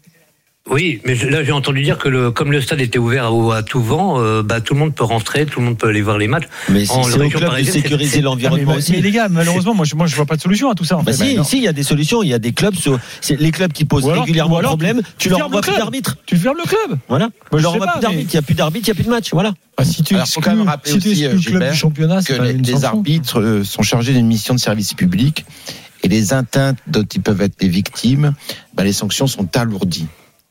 Oui, 0.70 1.00
mais 1.04 1.14
là 1.16 1.42
j'ai 1.42 1.50
entendu 1.52 1.82
dire 1.82 1.98
que 1.98 2.08
le, 2.08 2.30
comme 2.30 2.52
le 2.52 2.60
stade 2.60 2.80
était 2.80 2.98
ouvert 2.98 3.24
à, 3.26 3.56
à 3.56 3.62
tout 3.62 3.82
vent, 3.82 4.20
euh, 4.20 4.42
bah, 4.42 4.60
tout 4.60 4.74
le 4.74 4.80
monde 4.80 4.94
peut 4.94 5.02
rentrer, 5.04 5.44
tout 5.44 5.58
le 5.58 5.66
monde 5.66 5.76
peut 5.78 5.88
aller 5.88 6.00
voir 6.00 6.16
les 6.16 6.28
matchs. 6.28 6.44
Mais 6.68 6.86
c'est 6.86 6.92
au 6.94 7.28
club 7.28 7.58
de 7.58 7.64
sécuriser 7.64 8.20
l'environnement 8.20 8.70
Ah, 8.70 8.72
mais, 8.74 8.78
aussi. 8.78 8.92
mais 8.92 9.00
les 9.00 9.10
gars, 9.10 9.28
malheureusement, 9.28 9.74
moi 9.74 9.84
je, 9.84 9.96
moi 9.96 10.06
je 10.06 10.14
vois 10.14 10.26
pas 10.26 10.36
de 10.36 10.40
solution 10.40 10.70
à 10.70 10.74
tout 10.76 10.84
ça. 10.84 10.96
En 10.96 11.02
Bah 11.02 11.12
fait. 11.12 11.42
si, 11.42 11.56
il 11.58 11.64
y 11.64 11.68
a 11.68 11.72
des 11.72 11.82
solutions. 11.82 12.22
Il 12.22 12.28
y 12.28 12.34
a 12.34 12.38
des 12.38 12.52
clubs, 12.52 12.74
les 13.28 13.50
clubs 13.50 13.72
qui 13.72 13.84
posent 13.84 14.08
alors- 14.08 14.22
régulièrement 14.24 14.58
alors, 14.58 14.70
problème. 14.70 15.02
Tu 15.18 15.24
tu 15.24 15.28
leur 15.30 15.46
envoies 15.46 15.60
le 15.60 15.66
plus 15.66 15.76
d'arbitre. 15.76 16.16
Tu 16.24 16.36
fermes 16.36 16.56
le 16.56 16.68
club. 16.68 16.98
Voilà. 17.08 17.30
Moi, 17.50 17.58
je 17.58 17.62
leur 17.64 17.76
pas, 17.78 17.86
plus 17.92 18.00
d'arbitre. 18.00 18.10
mais- 18.12 18.22
Il 18.22 18.30
n'y 18.32 18.36
a 18.38 18.42
plus 18.42 18.54
d'arbitre, 18.54 18.88
il 18.88 18.90
n'y 18.90 18.92
a 18.92 18.94
plus 18.94 19.04
de 19.04 19.10
match. 19.10 19.30
Voilà. 19.32 19.52
Ah, 19.76 19.84
si 19.84 20.02
tu 20.04 20.14
Alors, 20.14 20.28
faut 20.28 20.40
quand 20.40 20.50
même 20.50 20.58
exclus, 20.60 20.70
rappeler 20.70 20.92
si 20.92 20.98
tu 21.00 21.08
aussi, 21.10 21.24
exclus 21.24 21.26
euh, 21.26 21.32
le 21.32 21.40
club 21.40 21.52
Gilbert, 21.52 21.72
du 21.72 21.78
championnat, 21.78 22.22
que 22.22 22.32
les, 22.34 22.84
arbitres 22.84 23.40
euh, 23.40 23.64
sont 23.64 23.82
chargés 23.82 24.12
d'une 24.12 24.26
mission 24.26 24.54
de 24.54 24.60
service 24.60 24.94
public 24.94 25.44
et 26.04 26.08
les 26.08 26.32
atteintes 26.32 26.78
dont 26.86 27.02
ils 27.14 27.20
peuvent 27.20 27.40
être 27.42 27.60
les 27.60 27.68
victimes, 27.68 28.34
bah, 28.74 28.84
les 28.84 28.92
sanctions 28.92 29.26
sont 29.26 29.48
alourdies. 29.56 30.06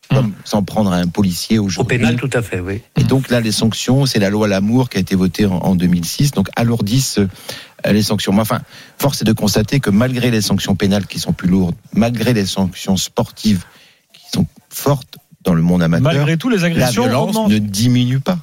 Comme 0.09 0.33
s'en 0.43 0.63
prendre 0.63 0.91
à 0.91 0.95
un 0.95 1.07
policier 1.07 1.59
Au 1.59 1.65
aujourd'hui. 1.65 1.97
pénal, 1.97 2.15
tout 2.15 2.29
à 2.33 2.41
fait, 2.41 2.59
oui. 2.59 2.81
Et 2.97 3.03
donc 3.03 3.29
là, 3.29 3.41
les 3.41 3.51
sanctions, 3.51 4.07
c'est 4.07 4.17
la 4.19 4.31
loi 4.31 4.47
Lamour 4.47 4.89
qui 4.89 4.97
a 4.97 4.99
été 5.01 5.15
votée 5.15 5.45
en, 5.45 5.57
en 5.57 5.75
2006, 5.75 6.31
donc 6.31 6.47
alourdissent 6.55 7.19
euh, 7.19 7.91
les 7.91 8.01
sanctions. 8.01 8.33
Mais 8.33 8.41
enfin, 8.41 8.61
force 8.97 9.21
est 9.21 9.25
de 9.25 9.33
constater 9.33 9.79
que 9.79 9.91
malgré 9.91 10.31
les 10.31 10.41
sanctions 10.41 10.75
pénales 10.75 11.05
qui 11.05 11.19
sont 11.19 11.31
plus 11.33 11.47
lourdes, 11.47 11.75
malgré 11.93 12.33
les 12.33 12.47
sanctions 12.47 12.97
sportives 12.97 13.65
qui 14.13 14.23
sont 14.33 14.47
fortes 14.69 15.17
dans 15.43 15.53
le 15.53 15.61
monde 15.61 15.83
amateur, 15.83 16.11
Malgré 16.11 16.37
tout, 16.37 16.49
les 16.49 16.57
la 16.57 16.65
agressions 16.65 17.03
violence 17.03 17.29
augmentent. 17.35 17.51
ne 17.51 17.59
diminue 17.59 18.19
pas. 18.19 18.39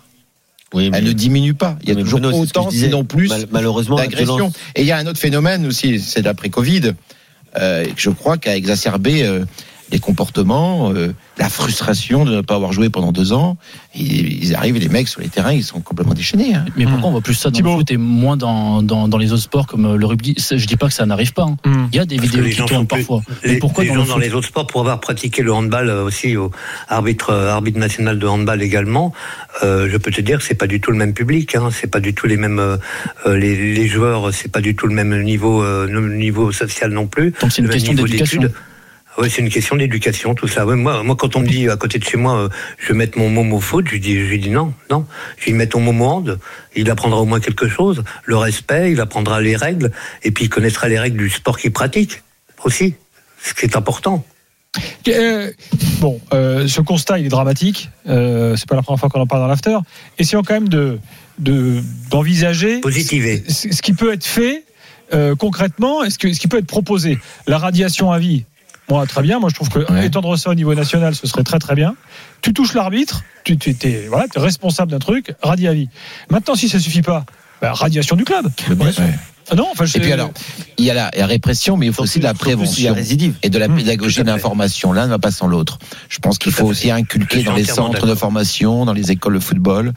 Oui, 0.72 0.90
Elle 0.94 1.04
ne 1.04 1.12
diminue 1.12 1.54
pas. 1.54 1.78
Il 1.82 1.88
y 1.88 1.92
a 1.92 1.94
mais 1.96 2.02
toujours 2.02 2.20
Bruno, 2.20 2.38
autant, 2.38 2.68
disais. 2.68 2.86
sinon 2.86 3.04
plus, 3.04 3.28
Mal- 3.28 3.46
malheureusement, 3.50 3.96
la 3.96 4.04
d'agressions. 4.04 4.34
violence- 4.36 4.54
Et 4.76 4.82
il 4.82 4.86
y 4.86 4.92
a 4.92 4.98
un 4.98 5.06
autre 5.06 5.18
phénomène 5.20 5.66
aussi, 5.66 5.98
c'est 6.00 6.22
l'après-Covid, 6.22 6.92
euh, 7.58 7.84
que 7.86 7.90
je 8.00 8.10
crois 8.10 8.36
qu'a 8.38 8.56
exacerbé 8.56 9.22
euh, 9.24 9.44
les 9.92 9.98
comportements, 10.00 10.92
euh, 10.92 11.12
la 11.38 11.48
frustration 11.48 12.24
de 12.24 12.36
ne 12.36 12.40
pas 12.40 12.56
avoir 12.56 12.72
joué 12.72 12.88
pendant 12.90 13.12
deux 13.12 13.32
ans. 13.32 13.56
Ils, 13.94 14.42
ils 14.44 14.54
arrivent, 14.54 14.78
les 14.78 14.88
mecs 14.88 15.06
sur 15.06 15.20
les 15.20 15.28
terrains, 15.28 15.52
ils 15.52 15.62
sont 15.62 15.80
complètement 15.80 16.14
déchaînés. 16.14 16.54
hein. 16.54 16.64
Mais 16.76 16.86
pourquoi 16.86 17.08
on 17.08 17.12
voit 17.12 17.20
plus 17.20 17.34
ça 17.34 17.50
dans 17.50 17.56
Thibaut. 17.56 17.70
le 17.72 17.76
foot 17.78 17.90
et 17.92 17.96
moins 17.96 18.36
dans, 18.36 18.82
dans, 18.82 19.06
dans 19.06 19.16
les 19.18 19.32
autres 19.32 19.42
sports 19.44 19.66
comme 19.68 19.84
euh, 19.86 19.96
le 19.96 20.06
rugby? 20.06 20.34
Je 20.38 20.66
dis 20.66 20.76
pas 20.76 20.88
que 20.88 20.94
ça 20.94 21.06
n'arrive 21.06 21.32
pas. 21.32 21.44
hein. 21.44 21.56
Hmm. 21.64 21.86
Il 21.92 21.96
y 21.96 22.00
a 22.00 22.04
des 22.04 22.16
Parce 22.16 22.28
vidéos 22.28 22.44
les 22.44 22.50
qui 22.50 22.56
gens 22.56 22.66
tournent 22.66 22.86
plus- 22.86 22.98
parfois. 23.04 23.22
Mais 23.44 23.50
Les, 23.52 23.58
pourquoi 23.58 23.84
les 23.84 23.90
dans 23.90 23.94
gens 23.96 24.00
le 24.02 24.06
dans 24.08 24.14
foot? 24.14 24.22
les 24.24 24.34
autres 24.34 24.48
sports, 24.48 24.66
pour 24.66 24.80
avoir 24.80 24.98
pratiqué 25.00 25.42
le 25.42 25.52
handball 25.52 25.88
euh, 25.88 26.02
aussi, 26.04 26.36
au 26.36 26.50
arbitre, 26.88 27.32
arbitre 27.32 27.78
national 27.78 28.18
de 28.18 28.26
handball 28.26 28.62
également, 28.62 29.12
euh, 29.62 29.88
je 29.90 29.96
peux 29.98 30.10
te 30.10 30.20
dire 30.20 30.38
que 30.38 30.44
c'est 30.44 30.54
pas 30.54 30.66
du 30.66 30.80
tout 30.80 30.90
le 30.90 30.96
même 30.98 31.14
public, 31.14 31.54
hein, 31.54 31.68
c'est 31.70 31.86
pas 31.90 32.00
du 32.00 32.12
tout 32.12 32.26
les 32.26 32.36
mêmes, 32.36 32.58
euh, 32.58 32.76
les, 33.36 33.74
les 33.74 33.86
joueurs, 33.86 34.32
c'est 34.34 34.50
pas 34.50 34.60
du 34.60 34.74
tout 34.74 34.86
le 34.88 34.94
même 34.94 35.22
niveau, 35.22 35.62
euh, 35.62 35.86
niveau 36.08 36.50
social 36.50 36.90
non 36.90 37.06
plus. 37.06 37.32
Donc 37.40 37.52
c'est 37.52 37.58
une 37.58 37.64
le 37.64 37.68
même 37.68 37.72
question 37.78 37.92
niveau 37.92 38.06
d'éducation. 38.06 38.42
Oui, 39.18 39.30
c'est 39.30 39.40
une 39.40 39.48
question 39.48 39.76
d'éducation, 39.76 40.34
tout 40.34 40.46
ça. 40.46 40.66
Ouais, 40.66 40.76
moi, 40.76 41.02
moi, 41.02 41.16
quand 41.16 41.36
on 41.36 41.40
me 41.40 41.46
dit 41.48 41.68
à 41.70 41.76
côté 41.76 41.98
de 41.98 42.04
chez 42.04 42.18
moi, 42.18 42.36
euh, 42.36 42.48
je 42.78 42.88
vais 42.88 42.94
mettre 42.94 43.18
mon 43.18 43.50
au 43.50 43.60
foot, 43.60 43.86
je 43.86 43.92
lui 43.92 44.00
dis, 44.00 44.14
je 44.18 44.24
lui 44.26 44.38
dis 44.38 44.50
non, 44.50 44.74
non. 44.90 45.06
Je 45.38 45.46
vais 45.46 45.52
mettre 45.52 45.72
ton 45.72 45.86
au 45.86 46.04
hand. 46.04 46.38
Il 46.74 46.90
apprendra 46.90 47.20
au 47.20 47.24
moins 47.24 47.40
quelque 47.40 47.66
chose, 47.68 48.04
le 48.24 48.36
respect, 48.36 48.92
il 48.92 49.00
apprendra 49.00 49.40
les 49.40 49.56
règles, 49.56 49.90
et 50.22 50.30
puis 50.32 50.44
il 50.44 50.48
connaîtra 50.50 50.88
les 50.88 50.98
règles 50.98 51.16
du 51.16 51.30
sport 51.30 51.58
qu'il 51.58 51.72
pratique 51.72 52.22
aussi, 52.64 52.94
ce 53.42 53.54
qui 53.54 53.64
est 53.64 53.76
important. 53.76 54.22
Euh, 55.08 55.50
bon, 56.00 56.20
euh, 56.34 56.68
ce 56.68 56.82
constat, 56.82 57.18
il 57.18 57.24
est 57.24 57.30
dramatique. 57.30 57.88
C'est 58.04 58.68
pas 58.68 58.76
la 58.76 58.82
première 58.82 59.00
fois 59.00 59.08
qu'on 59.08 59.20
en 59.20 59.26
parle 59.26 59.40
dans 59.40 59.48
l'after. 59.48 59.78
Essayons 60.18 60.42
quand 60.42 60.54
même 60.54 60.68
de 60.68 60.98
de- 61.38 61.80
d'envisager 62.10 62.80
ce 63.48 63.72
ce 63.72 63.80
qui 63.82 63.92
peut 63.94 64.12
être 64.12 64.26
fait 64.26 64.64
concrètement, 65.38 66.04
est-ce 66.04 66.18
que 66.18 66.30
ce 66.32 66.38
qui 66.40 66.48
peut 66.48 66.58
être 66.58 66.66
proposé? 66.66 67.18
La 67.46 67.56
radiation 67.58 68.12
à 68.12 68.18
vie. 68.18 68.44
Moi, 68.88 69.06
très 69.06 69.22
bien. 69.22 69.38
Moi, 69.40 69.48
je 69.50 69.54
trouve 69.54 69.68
que 69.68 69.90
Ouais. 69.92 70.06
étendre 70.06 70.36
ça 70.36 70.50
au 70.50 70.54
niveau 70.54 70.74
national, 70.74 71.14
ce 71.14 71.26
serait 71.26 71.42
très 71.42 71.58
très 71.58 71.74
bien. 71.74 71.96
Tu 72.42 72.52
touches 72.52 72.74
l'arbitre, 72.74 73.22
tu 73.44 73.56
tu- 73.58 73.74
t'es 73.74 74.06
voilà, 74.08 74.26
es 74.34 74.38
responsable 74.40 74.90
d'un 74.92 74.98
truc, 75.00 75.34
radié 75.42 75.68
à 75.68 75.72
vie. 75.74 75.88
Maintenant, 76.30 76.54
si 76.54 76.68
ça 76.68 76.78
suffit 76.78 77.02
pas, 77.02 77.24
bah, 77.60 77.72
radiation 77.72 78.14
du 78.16 78.24
club. 78.24 78.46
Ouais. 78.70 78.92
Ah 79.48 79.54
non, 79.54 79.68
enfin, 79.70 79.84
Et 79.86 80.00
puis 80.00 80.10
alors, 80.12 80.32
il 80.76 80.84
y 80.84 80.90
a 80.90 80.94
la, 80.94 81.08
la 81.16 81.24
répression, 81.26 81.76
mais 81.76 81.86
il 81.86 81.92
faut 81.92 82.02
aussi 82.02 82.18
de 82.18 82.24
la 82.24 82.34
prévention 82.34 82.92
récidive. 82.94 83.34
et 83.44 83.48
de 83.48 83.58
la 83.58 83.68
Mmh, 83.68 83.76
pédagogie 83.76 84.16
fait. 84.16 84.24
d'information. 84.24 84.92
L'un 84.92 85.04
ne 85.04 85.10
va 85.10 85.20
pas 85.20 85.30
sans 85.30 85.46
l'autre. 85.46 85.78
Je 86.08 86.18
pense 86.18 86.36
qu'il 86.36 86.50
faut 86.50 86.66
aussi 86.66 86.90
inculquer 86.90 87.44
dans 87.44 87.54
les 87.54 87.64
centres 87.64 88.06
de 88.06 88.14
formation, 88.16 88.84
dans 88.84 88.92
les 88.92 89.12
écoles 89.12 89.34
de 89.34 89.38
football, 89.38 89.92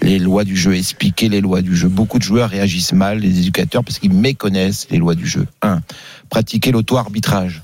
les 0.00 0.18
lois 0.18 0.44
du 0.44 0.56
jeu, 0.56 0.74
expliquer 0.74 1.28
les 1.28 1.42
lois 1.42 1.60
du 1.60 1.76
jeu. 1.76 1.88
Beaucoup 1.88 2.18
de 2.18 2.22
joueurs 2.24 2.48
réagissent 2.48 2.94
mal, 2.94 3.18
les 3.18 3.38
éducateurs, 3.38 3.84
parce 3.84 3.98
qu'ils 3.98 4.14
méconnaissent 4.14 4.86
les 4.90 4.96
lois 4.96 5.14
du 5.14 5.26
jeu. 5.26 5.46
Un, 5.60 5.82
pratiquer 6.30 6.72
l'auto-arbitrage. 6.72 7.62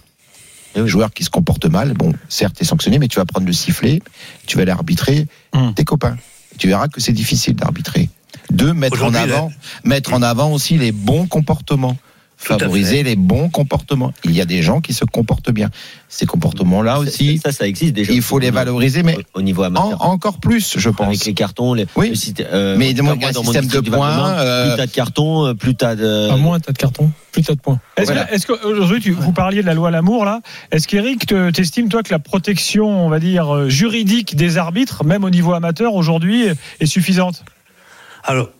Les 0.74 0.86
joueurs 0.88 1.12
qui 1.12 1.22
se 1.24 1.30
comportent 1.30 1.66
mal, 1.66 1.92
bon, 1.94 2.12
certes, 2.28 2.56
t'es 2.56 2.64
sanctionné, 2.64 2.98
mais 2.98 3.08
tu 3.08 3.16
vas 3.18 3.24
prendre 3.26 3.46
le 3.46 3.52
sifflet, 3.52 4.00
tu 4.46 4.56
vas 4.56 4.62
aller 4.62 4.70
arbitrer 4.72 5.26
Hum. 5.52 5.74
tes 5.74 5.84
copains. 5.84 6.16
Tu 6.58 6.66
verras 6.68 6.88
que 6.88 7.00
c'est 7.00 7.12
difficile 7.12 7.54
d'arbitrer. 7.56 8.08
Deux, 8.50 8.72
mettre 8.72 9.02
en 9.02 9.10
là- 9.10 9.22
avant, 9.22 9.52
mettre 9.84 10.12
en 10.14 10.22
avant 10.22 10.50
aussi 10.52 10.78
les 10.78 10.92
bons 10.92 11.26
comportements. 11.26 11.96
Favoriser 12.42 13.02
les 13.02 13.16
bons 13.16 13.48
comportements. 13.48 14.12
Il 14.24 14.32
y 14.32 14.40
a 14.40 14.44
des 14.44 14.62
gens 14.62 14.80
qui 14.80 14.92
se 14.94 15.04
comportent 15.04 15.50
bien. 15.52 15.70
Ces 16.08 16.26
comportements-là 16.26 16.98
aussi, 16.98 17.38
Ça, 17.38 17.52
ça 17.52 17.66
existe 17.68 17.94
déjà. 17.94 18.12
il 18.12 18.20
faut 18.20 18.38
les 18.38 18.50
valoriser, 18.50 19.02
mais 19.02 19.16
Au 19.34 19.42
niveau 19.42 19.62
en- 19.62 19.66
amateur. 19.66 20.02
encore 20.02 20.38
plus, 20.38 20.74
je 20.78 20.90
pense. 20.90 21.06
Avec 21.06 21.24
les 21.24 21.34
cartons, 21.34 21.74
les, 21.74 21.86
Oui. 21.96 22.10
le 22.10 22.44
euh, 22.52 22.76
Mais 22.76 22.86
en 22.86 22.88
tout 22.90 22.94
de- 22.94 23.00
cas, 23.02 23.12
un 23.12 23.14
moi, 23.16 23.32
dans 23.32 23.42
mon 23.44 23.52
système 23.52 23.82
de 23.82 23.88
points, 23.90 24.28
euh, 24.30 24.68
Plus 24.70 24.76
t'as 24.76 24.86
de 24.86 24.90
cartons, 24.92 25.46
euh, 25.46 25.54
plus 25.54 25.74
t'as 25.76 25.94
de. 25.94 26.30
À 26.30 26.36
moins, 26.36 26.58
t'as 26.60 26.72
de 26.72 26.78
carton, 26.78 27.10
plus 27.30 27.42
t'as 27.42 27.54
de 27.54 27.60
points. 27.60 27.78
Est-ce 27.96 28.06
Voilà. 28.06 28.24
que- 28.24 28.34
est-ce 28.34 28.46
qu'aujourd'hui, 28.46 29.00
tu- 29.00 29.12
vous 29.12 29.32
parliez 29.32 29.62
de 29.62 29.66
la 29.66 29.74
loi 29.74 29.90
Lamour, 29.90 30.24
là 30.24 30.40
Est-ce 30.72 30.88
qu'Éric, 30.88 31.26
te- 31.26 31.50
t'estimes, 31.50 31.88
toi, 31.88 32.02
que 32.02 32.10
la 32.10 32.18
protection, 32.18 33.06
on 33.06 33.08
va 33.08 33.20
dire, 33.20 33.54
euh, 33.54 33.68
juridique 33.68 34.34
des 34.36 34.58
arbitres, 34.58 35.04
même 35.04 35.24
au 35.24 35.30
niveau 35.30 35.52
amateur, 35.54 35.94
aujourd'hui, 35.94 36.46
est 36.80 36.86
suffisante? 36.86 37.44
Alors, 38.24 38.50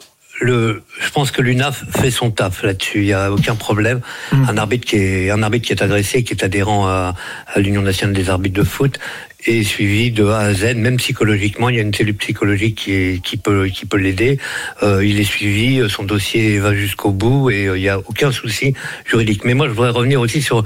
le, 0.41 0.83
je 1.01 1.11
pense 1.11 1.31
que 1.31 1.43
l'UNAF 1.43 1.85
fait 1.91 2.11
son 2.11 2.31
taf 2.31 2.63
là-dessus. 2.63 3.01
Il 3.01 3.07
n'y 3.07 3.13
a 3.13 3.33
aucun 3.33 3.55
problème. 3.55 4.01
Mm. 4.33 4.49
Un 4.49 4.57
arbitre 4.57 4.87
qui 4.87 4.97
est 4.97 5.31
un 5.31 5.43
arbitre 5.43 5.67
qui 5.67 5.73
est 5.73 5.83
agressé, 5.83 6.25
qui 6.25 6.33
est 6.35 6.45
adhérent 6.45 6.87
à, 6.89 7.15
à 7.47 7.61
l'Union 7.61 7.83
nationale 7.83 8.15
des 8.15 8.31
arbitres 8.31 8.59
de 8.59 8.65
foot, 8.65 8.99
est 9.47 9.63
suivi 9.65 10.11
de 10.11 10.27
A 10.27 10.39
à 10.39 10.55
Z, 10.55 10.75
même 10.77 10.97
psychologiquement. 10.97 11.69
Il 11.69 11.77
y 11.77 11.79
a 11.79 11.83
une 11.83 11.95
cellule 11.95 12.15
psychologique 12.15 12.77
qui, 12.77 13.37
peut 13.37 13.97
l'aider. 13.97 14.39
Euh, 14.83 15.05
il 15.05 15.19
est 15.21 15.25
suivi, 15.25 15.81
euh, 15.81 15.89
son 15.89 16.05
dossier 16.05 16.59
va 16.59 16.75
jusqu'au 16.75 17.11
bout 17.11 17.51
et 17.51 17.67
euh, 17.67 17.77
il 17.77 17.83
n'y 17.83 17.89
a 17.89 17.99
aucun 17.99 18.31
souci 18.31 18.75
juridique. 19.05 19.45
Mais 19.45 19.55
moi, 19.55 19.67
je 19.67 19.73
voudrais 19.73 19.91
revenir 19.91 20.21
aussi 20.21 20.43
sur 20.43 20.65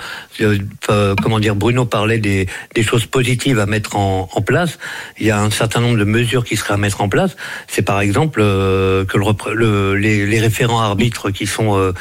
comment 1.22 1.40
dire. 1.40 1.56
Bruno 1.56 1.86
parlait 1.86 2.18
des, 2.18 2.46
choses 2.82 3.06
positives 3.06 3.58
à 3.58 3.66
mettre 3.66 3.96
en, 3.96 4.26
place. 4.44 4.78
Il 5.18 5.26
y 5.26 5.30
a 5.30 5.40
un 5.40 5.50
certain 5.50 5.80
nombre 5.80 5.98
de 5.98 6.04
mesures 6.04 6.44
qui 6.44 6.56
seraient 6.56 6.74
à 6.74 6.76
mettre 6.76 7.00
en 7.00 7.08
place. 7.08 7.36
C'est 7.66 7.82
par 7.82 8.00
exemple 8.00 8.40
que 8.40 9.54
les, 9.54 10.38
référents 10.38 10.80
arbitres 10.80 11.30
qui 11.30 11.46
sont 11.46 11.92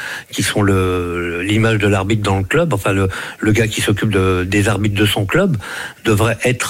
l'image 1.42 1.78
de 1.78 1.88
l'arbitre 1.88 2.22
dans 2.22 2.38
le 2.38 2.44
club, 2.44 2.72
enfin 2.72 2.92
le, 2.92 3.52
gars 3.52 3.66
qui 3.66 3.80
s'occupe 3.80 4.10
de- 4.10 4.44
des 4.46 4.68
arbitres 4.68 4.94
de 4.94 5.06
son 5.06 5.24
club, 5.24 5.56
devrait 6.04 6.38
être 6.44 6.65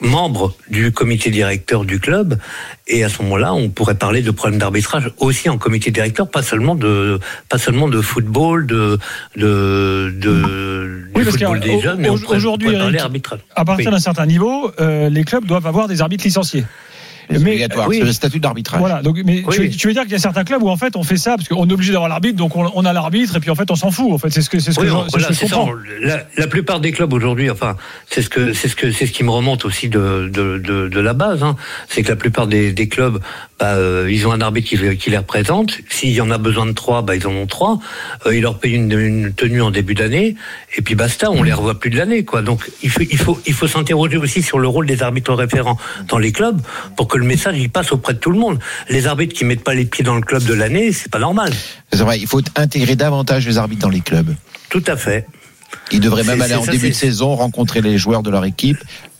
membre 0.00 0.54
du 0.68 0.92
comité 0.92 1.30
directeur 1.30 1.84
du 1.84 2.00
club 2.00 2.38
et 2.88 3.02
à 3.04 3.08
ce 3.08 3.20
moment-là 3.22 3.52
on 3.54 3.68
pourrait 3.68 3.96
parler 3.96 4.22
de 4.22 4.30
problèmes 4.30 4.60
d'arbitrage 4.60 5.10
aussi 5.18 5.48
en 5.48 5.58
comité 5.58 5.90
directeur 5.90 6.28
pas 6.30 6.42
seulement 6.42 6.74
de 6.74 7.18
pas 7.48 7.58
seulement 7.58 7.88
de 7.88 8.00
football 8.00 8.66
de 8.66 8.98
de, 9.36 10.12
de 10.16 11.02
Oui, 11.14 11.20
du 11.20 11.24
parce 11.24 11.36
football 11.36 11.60
des 11.60 11.80
jeunes 11.80 12.00
mais 12.00 12.08
on 12.08 12.14
au- 12.14 12.18
pourrait, 12.18 12.36
aujourd'hui, 12.36 12.68
pourrait 12.68 12.80
parler 12.80 12.98
arbitrage 12.98 13.40
À 13.54 13.64
partir 13.64 13.86
Oui. 13.86 13.92
d'un 13.92 13.98
certain 14.00 14.26
niveau, 14.26 14.70
euh, 14.80 15.08
les 15.08 15.24
clubs 15.24 15.44
doivent 15.44 15.66
avoir 15.66 15.88
des 15.88 16.00
arbitres 16.00 16.24
licenciés. 16.24 16.64
C'est 17.28 17.40
Mais- 17.40 17.50
obligatoire. 17.54 17.88
oui. 17.88 17.96
C'est 17.98 18.04
le 18.04 18.12
statut 18.12 18.38
d'arbitrage. 18.38 18.78
Voilà, 18.78 19.02
donc, 19.02 19.18
mais 19.24 19.38
tu, 19.42 19.48
Oui. 19.48 19.56
veux, 19.66 19.68
tu 19.70 19.88
veux 19.88 19.92
dire 19.94 20.04
qu'il 20.04 20.12
y 20.12 20.14
a 20.14 20.20
certains 20.20 20.44
clubs 20.44 20.62
où 20.62 20.68
en 20.68 20.76
fait 20.76 20.94
on 20.94 21.02
fait 21.02 21.16
ça 21.16 21.34
parce 21.36 21.48
qu'on 21.48 21.68
est 21.68 21.72
obligé 21.72 21.90
d'avoir 21.90 22.08
l'arbitre, 22.08 22.36
donc 22.36 22.54
on, 22.54 22.70
on 22.72 22.84
a 22.84 22.92
l'arbitre 22.92 23.34
et 23.34 23.40
puis 23.40 23.50
en 23.50 23.56
fait 23.56 23.68
on 23.68 23.74
s'en 23.74 23.90
fout. 23.90 24.12
En 24.12 24.18
fait, 24.18 24.30
c'est 24.30 24.42
ce 24.42 24.48
que 24.48 24.60
c'est 24.60 24.70
ce 24.70 24.78
que 24.78 24.84
Oui, 24.86 24.92
je, 25.12 25.18
ce 25.22 25.26
que 25.26 25.34
c'est 25.34 25.48
comprends. 25.48 25.72
La, 26.02 26.22
la 26.36 26.46
plupart 26.46 26.78
des 26.78 26.92
clubs 26.92 27.12
aujourd'hui, 27.12 27.50
enfin, 27.50 27.74
c'est 28.08 28.22
ce 28.22 28.28
que 28.28 28.52
c'est 28.52 28.68
ce 28.68 28.76
que 28.76 28.92
c'est 28.92 29.06
ce 29.06 29.12
qui 29.12 29.24
me 29.24 29.30
remonte 29.30 29.64
aussi 29.64 29.88
de 29.88 30.30
de, 30.32 30.58
de, 30.58 30.86
de 30.86 31.00
la 31.00 31.14
base. 31.14 31.42
Hein. 31.42 31.56
C'est 31.88 32.04
que 32.04 32.10
la 32.10 32.16
plupart 32.16 32.46
des, 32.46 32.70
des 32.76 32.86
clubs, 32.88 33.18
bah, 33.58 33.74
euh, 33.74 34.08
ils 34.10 34.26
ont 34.28 34.32
un 34.32 34.40
arbitre 34.40 34.68
qui, 34.68 34.76
les- 34.76 34.96
qui 34.96 35.10
les 35.10 35.18
représente. 35.18 35.78
S'il 35.88 36.10
y 36.12 36.20
en 36.20 36.30
a 36.30 36.38
besoin 36.38 36.66
de 36.66 36.72
trois, 36.72 37.02
bah, 37.02 37.16
ils 37.16 37.26
en 37.26 37.32
ont 37.32 37.46
trois. 37.46 37.80
Euh, 38.26 38.36
ils 38.36 38.42
leur 38.42 38.58
payent 38.60 38.74
une, 38.74 38.92
une 38.92 39.32
tenue 39.32 39.62
en 39.62 39.70
début 39.72 39.94
d'année 39.94 40.36
et 40.76 40.82
puis 40.82 40.94
basta, 40.94 41.30
on 41.30 41.42
les 41.42 41.52
revoit 41.52 41.80
plus 41.80 41.90
de 41.90 41.96
l'année, 41.96 42.24
quoi. 42.24 42.42
Donc 42.42 42.70
il 42.82 42.90
faut 42.90 43.00
il 43.00 43.18
faut 43.18 43.40
il 43.46 43.52
faut 43.54 43.66
s'interroger 43.66 44.18
aussi 44.18 44.42
sur 44.42 44.58
le 44.60 44.68
rôle 44.68 44.86
des 44.86 45.02
arbitres 45.02 45.32
référents 45.34 45.78
dans 46.08 46.18
les 46.18 46.30
clubs 46.32 46.60
pour 46.96 47.08
que 47.08 47.18
le 47.18 47.24
message 47.24 47.56
il 47.58 47.70
passe 47.70 47.90
auprès 47.92 48.14
de 48.14 48.18
tout 48.18 48.30
le 48.30 48.38
monde. 48.38 48.58
Les 48.90 49.06
arbitres 49.08 49.34
qui 49.34 49.44
mettent 49.44 49.64
pas 49.64 49.74
les 49.74 49.86
pieds 49.86 50.04
dans 50.04 50.14
le 50.14 50.20
club 50.22 50.44
de 50.44 50.54
l'année, 50.54 50.92
c'est 50.92 51.10
pas 51.10 51.18
normal. 51.18 51.52
C'est 51.92 52.02
vrai, 52.02 52.18
il 52.20 52.26
faut 52.26 52.42
intégrer 52.56 52.94
davantage 52.94 53.46
les 53.48 53.58
arbitres 53.58 53.82
dans 53.82 53.88
les 53.88 54.00
clubs. 54.00 54.34
Tout 54.68 54.84
à 54.86 54.96
fait. 54.96 55.26
Ils 55.92 56.00
devraient 56.00 56.24
même 56.24 56.40
aller 56.42 56.52
c'est- 56.52 56.58
en 56.58 56.64
ça, 56.64 56.72
début 56.72 56.90
de 56.90 56.94
saison, 56.94 57.34
rencontrer 57.34 57.80
les 57.80 57.96
joueurs 57.98 58.22
de 58.22 58.30
leur 58.30 58.44
équipe, 58.44 58.78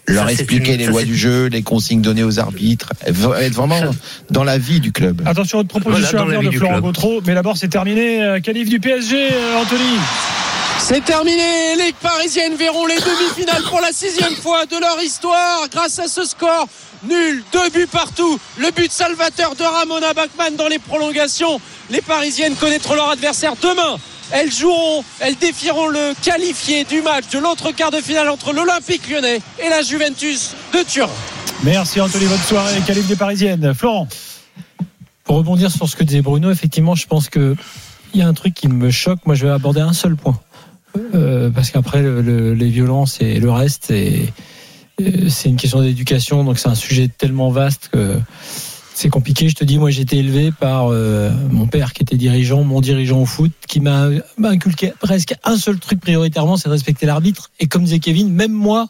leur 0.08 0.26
Ça, 0.26 0.32
expliquer 0.32 0.72
une- 0.72 0.78
les 0.78 0.84
ça, 0.86 0.90
lois 0.90 1.04
du 1.04 1.16
jeu, 1.16 1.46
les 1.46 1.62
consignes 1.62 2.00
données 2.00 2.24
aux 2.24 2.38
arbitres, 2.38 2.90
être 3.04 3.16
vraiment 3.54 3.78
Ça- 3.80 3.90
dans 4.30 4.44
la 4.44 4.58
vie 4.58 4.80
du 4.80 4.92
club. 4.92 5.22
Attention, 5.26 5.62
une 5.62 5.66
proposition 5.68 6.10
Voilà, 6.18 6.22
à 6.22 6.26
la 6.26 6.36
venir 6.38 6.50
de 6.50 6.52
du 6.52 6.58
Florent. 6.58 6.80
Gautreau, 6.80 7.20
mais 7.26 7.34
d'abord 7.34 7.56
c'est 7.56 7.68
terminé. 7.68 8.22
Euh, 8.22 8.40
Qualif 8.40 8.68
du 8.68 8.78
PSG, 8.80 9.16
euh, 9.32 9.58
Anthony. 9.60 9.98
C'est 10.78 11.04
terminé. 11.04 11.74
Les 11.76 11.92
Parisiennes 12.00 12.54
verront 12.54 12.86
les 12.86 12.96
demi-finales 12.96 13.62
pour 13.68 13.80
la 13.80 13.90
sixième 13.92 14.34
fois 14.36 14.66
de 14.66 14.78
leur 14.78 15.02
histoire 15.02 15.66
grâce 15.72 15.98
à 15.98 16.06
ce 16.06 16.24
score 16.24 16.68
nul. 17.08 17.42
Deux 17.52 17.70
buts 17.74 17.88
partout. 17.90 18.38
Le 18.58 18.70
but 18.70 18.92
salvateur 18.92 19.54
de 19.56 19.62
Ramona 19.64 20.12
Bachmann 20.12 20.54
dans 20.56 20.68
les 20.68 20.78
prolongations. 20.78 21.60
Les 21.90 22.00
Parisiennes 22.02 22.54
connaîtront 22.54 22.94
leur 22.94 23.10
adversaire 23.10 23.54
demain. 23.60 23.96
Elles 24.32 24.52
joueront, 24.52 25.04
elles 25.20 25.36
défieront 25.36 25.88
le 25.88 26.12
qualifié 26.22 26.84
du 26.84 27.00
match 27.02 27.24
de 27.32 27.38
l'autre 27.38 27.70
quart 27.72 27.90
de 27.90 27.98
finale 28.00 28.28
entre 28.28 28.52
l'Olympique 28.52 29.08
lyonnais 29.08 29.40
et 29.64 29.68
la 29.70 29.82
Juventus 29.82 30.52
de 30.74 30.82
Turin. 30.82 31.08
Merci 31.62 32.00
Anthony, 32.00 32.26
bonne 32.26 32.38
soirée. 32.38 32.80
Qualif 32.86 33.06
des 33.06 33.16
Parisiennes. 33.16 33.72
Florent. 33.74 34.08
Pour 35.24 35.36
rebondir 35.36 35.70
sur 35.70 35.88
ce 35.88 35.96
que 35.96 36.04
disait 36.04 36.22
Bruno, 36.22 36.50
effectivement, 36.50 36.94
je 36.94 37.06
pense 37.06 37.28
que 37.28 37.56
il 38.14 38.20
y 38.20 38.22
a 38.22 38.28
un 38.28 38.34
truc 38.34 38.54
qui 38.54 38.68
me 38.68 38.90
choque. 38.90 39.20
Moi, 39.26 39.34
je 39.34 39.46
vais 39.46 39.52
aborder 39.52 39.80
un 39.80 39.92
seul 39.92 40.16
point. 40.16 40.38
Euh, 41.14 41.50
parce 41.50 41.70
qu'après, 41.70 42.00
le- 42.02 42.22
le- 42.22 42.54
les 42.54 42.68
violences 42.70 43.18
et 43.20 43.38
le 43.38 43.50
reste, 43.50 43.90
euh, 43.90 44.26
c'est 45.28 45.48
une 45.48 45.56
question 45.56 45.80
d'éducation. 45.82 46.42
Donc, 46.44 46.58
c'est 46.58 46.68
un 46.68 46.74
sujet 46.74 47.08
tellement 47.08 47.50
vaste 47.50 47.90
que 47.92 48.18
c'est 48.96 49.10
compliqué. 49.10 49.50
Je 49.50 49.54
te 49.54 49.62
dis, 49.62 49.78
moi, 49.78 49.90
j'ai 49.90 50.00
été 50.02 50.16
élevé 50.16 50.50
par 50.58 50.90
euh, 50.90 51.30
mon 51.50 51.66
père 51.66 51.92
qui 51.92 52.02
était 52.02 52.16
dirigeant, 52.16 52.64
mon 52.64 52.80
dirigeant 52.80 53.20
au 53.20 53.26
foot, 53.26 53.52
qui 53.68 53.80
m'a 53.80 54.08
inculqué 54.42 54.94
presque 54.98 55.34
un 55.44 55.58
seul 55.58 55.78
truc 55.78 56.00
prioritairement, 56.00 56.56
c'est 56.56 56.70
de 56.70 56.72
respecter 56.72 57.04
l'arbitre. 57.04 57.50
Et 57.60 57.66
comme 57.66 57.84
disait 57.84 57.98
Kevin, 57.98 58.30
même 58.32 58.52
moi, 58.52 58.88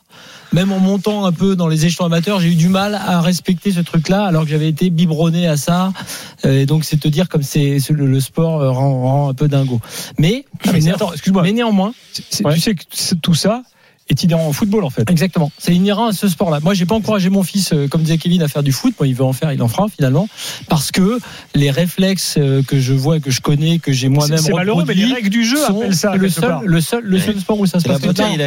même 0.53 0.71
en 0.71 0.79
montant 0.79 1.25
un 1.27 1.33
peu 1.33 1.57
dans 1.57 1.67
les 1.67 1.87
échelons 1.87 2.07
amateurs, 2.07 2.39
j'ai 2.39 2.53
eu 2.53 2.55
du 2.55 2.69
mal 2.69 2.95
à 2.95 3.21
respecter 3.21 3.73
ce 3.73 3.81
truc-là, 3.81 4.25
alors 4.25 4.45
que 4.45 4.49
j'avais 4.49 4.69
été 4.69 4.91
biberonné 4.91 5.49
à 5.49 5.57
ça. 5.57 5.93
Euh, 6.45 6.61
Et 6.61 6.67
donc, 6.67 6.85
c'est 6.85 6.99
te 6.99 7.09
dire 7.09 7.29
comme 7.29 7.43
c'est 7.43 7.79
le, 7.91 8.21
sport 8.21 8.61
euh, 8.63 8.71
rend, 8.71 9.03
rend 9.03 9.29
un 9.31 9.35
peu 9.35 9.49
dingo. 9.49 9.81
Mais, 10.21 10.45
Ah, 10.65 10.71
mais 10.73 10.81
mais, 10.83 10.91
attends, 10.91 11.13
excuse-moi. 11.13 11.43
mais 11.43 11.53
néanmoins, 11.53 11.93
Ouais. 12.45 12.55
Tu 12.55 12.61
sais 12.61 12.75
que 12.77 12.85
tout 13.21 13.35
ça 13.35 13.63
est 14.09 14.23
inhérent 14.23 14.49
au 14.49 14.53
football 14.53 14.85
en 14.85 14.91
fait. 14.91 15.11
Exactement. 15.11 15.51
C'est 15.59 15.75
inhérent 15.75 16.07
à 16.09 16.13
ce 16.13 16.29
sport-là. 16.29 16.61
Moi, 16.63 16.75
j'ai 16.75 16.87
pas 16.87 16.95
encouragé 16.95 17.29
mon 17.29 17.43
fils, 17.43 17.73
euh, 17.73 17.89
comme 17.89 18.03
disait 18.03 18.19
Kevin, 18.19 18.43
à 18.43 18.49
faire 18.49 18.63
du 18.63 18.73
foot. 18.73 18.95
Moi, 18.99 19.09
il 19.09 19.15
veut 19.15 19.25
en 19.25 19.33
faire, 19.33 19.53
il 19.53 19.61
en 19.63 19.69
fera 19.69 19.87
finalement, 19.89 20.29
parce 20.69 20.93
que 20.93 21.19
les 21.55 21.71
réflexes 21.71 22.37
euh, 22.39 22.63
que 22.63 22.79
je 22.79 22.93
vois, 22.93 23.19
que 23.21 23.31
je 23.31 23.41
connais, 23.41 23.79
que 23.79 23.93
j'ai 23.93 24.09
moi-même 24.09 24.39
C'est 24.39 24.53
malheureux, 24.53 24.85
mais 24.87 24.95
les 24.95 25.13
règles 25.13 25.29
du 25.31 25.45
jeu 25.45 25.59
appellent 25.65 25.95
ça. 25.95 26.15
le 26.15 26.29
seul, 26.29 26.49
part. 26.49 26.63
le 26.65 26.81
seul, 26.81 27.03
le 27.05 27.19
seul 27.19 27.39
sport 27.41 27.59
où 27.59 27.67
ça 27.67 27.79
se 27.79 27.83
C'est 27.85 27.89
la 27.89 27.95
passe. 27.99 28.03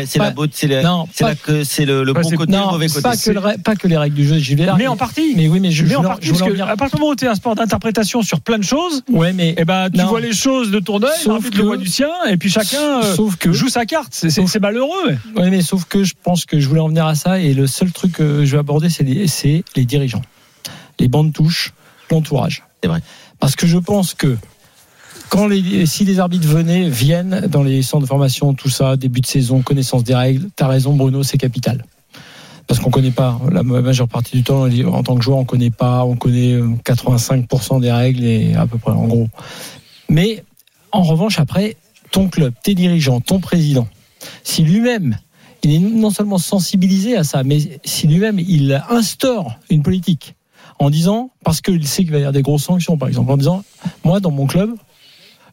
c'est 0.07 0.19
la 0.19 0.31
beauté, 0.31 0.51
c'est 0.55 0.67
la- 0.67 0.81
non, 0.83 1.07
c'est 1.13 1.23
pas- 1.23 1.29
la 1.31 1.35
que- 1.35 1.63
c'est 1.63 1.85
le, 1.85 2.03
le 2.03 2.13
Pas- 2.13 2.21
bon 2.21 2.29
c'est- 2.29 2.35
côté, 2.37 2.51
le 2.53 2.57
mauvais 2.59 2.87
côté. 2.87 3.01
pas 3.01 3.17
que, 3.17 3.29
le, 3.31 3.61
pas 3.61 3.75
que 3.75 3.87
les 3.87 3.97
règles 3.97 4.15
du 4.15 4.25
jeu. 4.27 4.37
J'y 4.37 4.55
vais 4.55 4.65
là. 4.65 4.75
Mais 4.77 4.87
en 4.87 4.95
partie. 4.97 5.33
Mais 5.35 5.47
oui, 5.49 5.59
mais 5.59 5.71
je, 5.71 5.85
Mais 5.85 5.95
en 5.95 6.03
partie, 6.03 6.29
parce 6.29 6.41
en 6.41 6.47
que 6.47 6.59
à 6.61 6.77
partir 6.77 6.95
du 6.97 7.01
moment 7.01 7.11
où 7.11 7.15
tu 7.15 7.25
es 7.25 7.27
un 7.27 7.35
sport 7.35 7.55
d'interprétation 7.55 8.21
sur 8.21 8.39
plein 8.39 8.57
de 8.57 8.63
choses, 8.63 9.03
Ouais, 9.11 9.33
mais 9.33 9.55
eh 9.57 9.65
ben, 9.65 9.89
tu 9.89 10.01
vois 10.03 10.21
les 10.21 10.33
choses 10.33 10.71
de 10.71 10.79
ton 10.79 11.01
œil, 11.03 11.09
le 11.57 11.63
voit 11.63 11.77
du 11.77 11.87
sien, 11.87 12.09
et 12.29 12.37
puis 12.37 12.49
chacun 12.49 13.01
euh, 13.03 13.15
sauf 13.15 13.35
que 13.35 13.51
joue 13.51 13.67
sa 13.69 13.85
carte. 13.85 14.13
C'est 14.13 14.59
malheureux. 14.61 15.17
Mais- 15.49 15.61
sauf 15.61 15.85
que 15.85 16.03
je 16.03 16.13
pense 16.21 16.45
que 16.45 16.59
je 16.59 16.67
voulais 16.67 16.81
en 16.81 16.87
venir 16.89 17.05
à 17.05 17.15
ça 17.15 17.39
et 17.39 17.53
le 17.53 17.67
seul 17.67 17.91
truc 17.91 18.13
que 18.13 18.45
je 18.45 18.51
vais 18.53 18.59
aborder, 18.59 18.89
c'est 18.89 19.03
les, 19.03 19.25
les 19.75 19.85
dirigeants, 19.85 20.21
les 20.99 21.07
bandes 21.07 21.33
touches, 21.33 21.73
l'entourage. 22.11 22.63
C'est 22.81 22.89
vrai. 22.89 23.01
Parce 23.39 23.55
que 23.55 23.67
je 23.67 23.77
pense 23.77 24.13
que 24.13 24.37
quand 25.29 25.47
les, 25.47 25.85
si 25.85 26.05
les 26.05 26.19
arbitres 26.19 26.47
venaient, 26.47 26.89
viennent 26.89 27.47
dans 27.49 27.63
les 27.63 27.81
centres 27.83 28.03
de 28.03 28.07
formation, 28.07 28.53
tout 28.53 28.69
ça, 28.69 28.97
début 28.97 29.21
de 29.21 29.27
saison, 29.27 29.61
connaissance 29.61 30.03
des 30.03 30.15
règles, 30.15 30.49
t'as 30.55 30.67
raison, 30.67 30.95
Bruno, 30.95 31.23
c'est 31.23 31.37
capital. 31.37 31.85
Parce 32.65 32.79
qu'on 32.79 32.91
connaît 32.91 33.11
pas 33.11 33.39
la 33.51 33.63
majeure 33.63 34.07
partie 34.07 34.37
du 34.37 34.43
temps 34.43 34.67
en 34.67 35.03
tant 35.03 35.15
que 35.15 35.23
joueur, 35.23 35.39
on 35.39 35.45
connaît 35.45 35.71
pas, 35.71 36.03
on 36.03 36.15
connaît 36.15 36.53
euh, 36.53 36.69
85% 36.85 37.81
des 37.81 37.91
règles 37.91 38.23
et 38.23 38.53
à 38.55 38.67
peu 38.67 38.77
près 38.77 38.91
en 38.91 39.07
gros. 39.07 39.27
Mais 40.07 40.43
en 40.91 41.03
revanche, 41.03 41.39
après, 41.39 41.77
ton 42.11 42.27
club, 42.27 42.53
tes 42.63 42.75
dirigeants, 42.75 43.21
ton 43.21 43.39
président, 43.39 43.87
si 44.43 44.63
lui-même 44.63 45.17
il 45.63 45.73
est 45.73 45.79
non 45.79 46.09
seulement 46.09 46.37
sensibilisé 46.37 47.17
à 47.17 47.23
ça, 47.23 47.43
mais 47.43 47.79
si 47.83 48.07
lui-même 48.07 48.39
il 48.39 48.81
instaure 48.89 49.57
une 49.69 49.83
politique 49.83 50.35
en 50.79 50.89
disant, 50.89 51.31
parce 51.43 51.59
qu'il 51.61 51.85
sait 51.85 52.03
qu'il 52.03 52.11
va 52.11 52.17
y 52.17 52.21
avoir 52.21 52.33
des 52.33 52.41
grosses 52.41 52.63
sanctions, 52.63 52.97
par 52.97 53.09
exemple, 53.09 53.31
en 53.31 53.37
disant, 53.37 53.63
moi 54.03 54.19
dans 54.19 54.31
mon 54.31 54.47
club, 54.47 54.71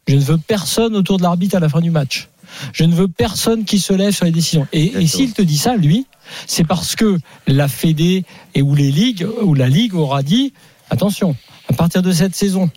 je 0.07 0.15
ne 0.15 0.21
veux 0.21 0.37
personne 0.37 0.95
autour 0.95 1.17
de 1.17 1.23
l'arbitre 1.23 1.57
à 1.57 1.59
la 1.59 1.67
fin 1.67 1.81
du 1.81 1.91
match. 1.91 2.29
Je 2.71 2.85
ne 2.85 2.95
veux 2.95 3.09
personne 3.09 3.65
qui 3.65 3.77
se 3.79 3.91
lève 3.91 4.13
sur 4.13 4.23
les 4.23 4.31
décisions. 4.31 4.67
Et, 4.71 4.85
et 4.85 5.07
s'il 5.07 5.33
te 5.33 5.41
dit 5.41 5.57
ça, 5.57 5.75
lui, 5.75 6.07
c'est 6.45 6.63
parce 6.63 6.95
que 6.95 7.19
la 7.45 7.67
Fédé 7.67 8.23
et 8.55 8.61
ou 8.61 8.73
les 8.73 8.89
ligues 8.89 9.27
ou 9.41 9.53
la 9.53 9.67
ligue 9.67 9.95
aura 9.95 10.23
dit 10.23 10.53
attention, 10.89 11.35
à 11.69 11.73
partir 11.73 12.01
de 12.01 12.11
cette 12.13 12.35
saison, 12.35 12.69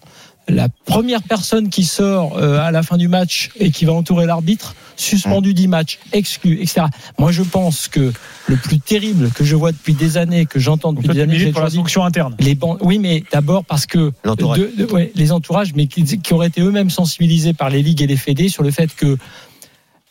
la 0.51 0.69
première 0.85 1.23
personne 1.23 1.69
qui 1.69 1.85
sort 1.85 2.37
euh, 2.39 2.59
à 2.59 2.71
la 2.71 2.83
fin 2.83 2.97
du 2.97 3.09
match 3.09 3.51
et 3.57 3.71
qui 3.71 3.85
va 3.85 3.93
entourer 3.93 4.27
l'arbitre, 4.27 4.75
suspendu 4.97 5.55
10 5.55 5.69
matchs, 5.69 5.99
exclu, 6.13 6.55
etc. 6.61 6.83
Moi, 7.19 7.33
je 7.33 7.43
pense 7.43 7.89
que 7.89 8.13
le 8.47 8.57
plus 8.57 8.79
terrible 8.81 9.31
que 9.31 9.45
je 9.45 9.57
vois 9.57 9.73
depuis 9.73 9.95
des 9.95 10.17
années, 10.17 10.47
que 10.47 10.59
j'entends 10.59 10.93
depuis 10.93 11.09
des 11.09 11.21
années, 11.21 11.53
pour 11.53 11.63
la 11.63 11.71
sanction 11.71 12.05
interne. 12.05 12.35
les 12.39 12.55
bancs, 12.55 12.79
oui, 12.83 12.99
mais 12.99 13.25
d'abord 13.33 13.65
parce 13.65 13.87
que 13.87 14.13
L'entourage. 14.25 14.59
de- 14.59 14.85
de- 14.87 14.93
ouais, 14.93 15.13
les 15.15 15.33
entourages, 15.33 15.73
mais 15.75 15.87
qui, 15.87 16.05
qui 16.05 16.35
auraient 16.35 16.49
été 16.49 16.61
eux-mêmes 16.61 16.91
sensibilisés 16.91 17.53
par 17.55 17.71
les 17.71 17.83
ligues 17.83 18.03
et 18.03 18.07
les 18.07 18.17
fédés 18.17 18.49
sur 18.49 18.63
le 18.63 18.71
fait 18.71 18.95
que 18.95 19.17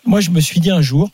moi, 0.05 0.21
je 0.21 0.31
me 0.31 0.39
suis 0.39 0.59
dit 0.59 0.71
un 0.71 0.81
jour. 0.81 1.09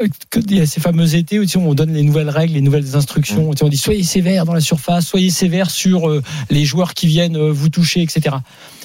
Il 0.00 0.56
y 0.56 0.60
a 0.60 0.66
ces 0.66 0.80
fameux 0.80 1.14
étés 1.14 1.38
où 1.38 1.42
tu 1.44 1.50
sais, 1.50 1.58
on 1.58 1.72
donne 1.74 1.92
les 1.92 2.02
nouvelles 2.02 2.28
règles, 2.30 2.54
les 2.54 2.60
nouvelles 2.60 2.96
instructions. 2.96 3.50
Tu 3.52 3.58
sais, 3.58 3.64
On 3.64 3.68
dit 3.68 3.76
soyez 3.76 4.02
sévères 4.02 4.44
dans 4.44 4.52
la 4.54 4.60
surface, 4.60 5.06
soyez 5.06 5.30
sévères 5.30 5.70
sur 5.70 6.08
euh, 6.08 6.22
les 6.50 6.64
joueurs 6.64 6.94
qui 6.94 7.06
viennent 7.06 7.36
euh, 7.36 7.52
vous 7.52 7.68
toucher, 7.68 8.02
etc. 8.02 8.36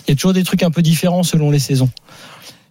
Il 0.07 0.11
y 0.11 0.13
a 0.13 0.15
toujours 0.15 0.33
des 0.33 0.43
trucs 0.43 0.61
un 0.63 0.71
peu 0.71 0.81
différents 0.83 1.23
selon 1.23 1.49
les 1.49 1.59
saisons. 1.59 1.89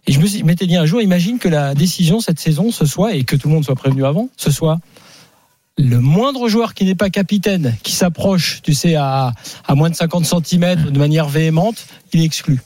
Et 0.07 0.13
je 0.13 0.19
me 0.19 0.25
suis- 0.25 0.43
m'étais 0.43 0.67
dit 0.67 0.77
un 0.77 0.85
jour, 0.85 1.01
imagine 1.01 1.37
que 1.37 1.49
la 1.49 1.75
décision 1.75 2.21
cette 2.21 2.39
saison, 2.39 2.71
ce 2.71 2.85
soit, 2.85 3.13
et 3.13 3.23
que 3.25 3.35
tout 3.35 3.49
le 3.49 3.53
monde 3.55 3.65
soit 3.65 3.75
prévenu 3.75 4.05
avant, 4.05 4.29
ce 4.37 4.51
soit 4.51 4.79
le 5.77 5.99
moindre 5.99 6.47
joueur 6.49 6.73
qui 6.73 6.85
n'est 6.85 6.95
pas 6.95 7.09
capitaine, 7.09 7.75
qui 7.83 7.91
s'approche, 7.93 8.61
tu 8.63 8.73
sais, 8.73 8.95
à, 8.95 9.33
à 9.67 9.75
moins 9.75 9.89
de 9.89 9.95
50 9.95 10.25
cm 10.25 10.91
de 10.91 10.99
manière 10.99 11.27
véhémente, 11.29 11.85
il 12.13 12.21
est 12.21 12.25
exclu. 12.25 12.59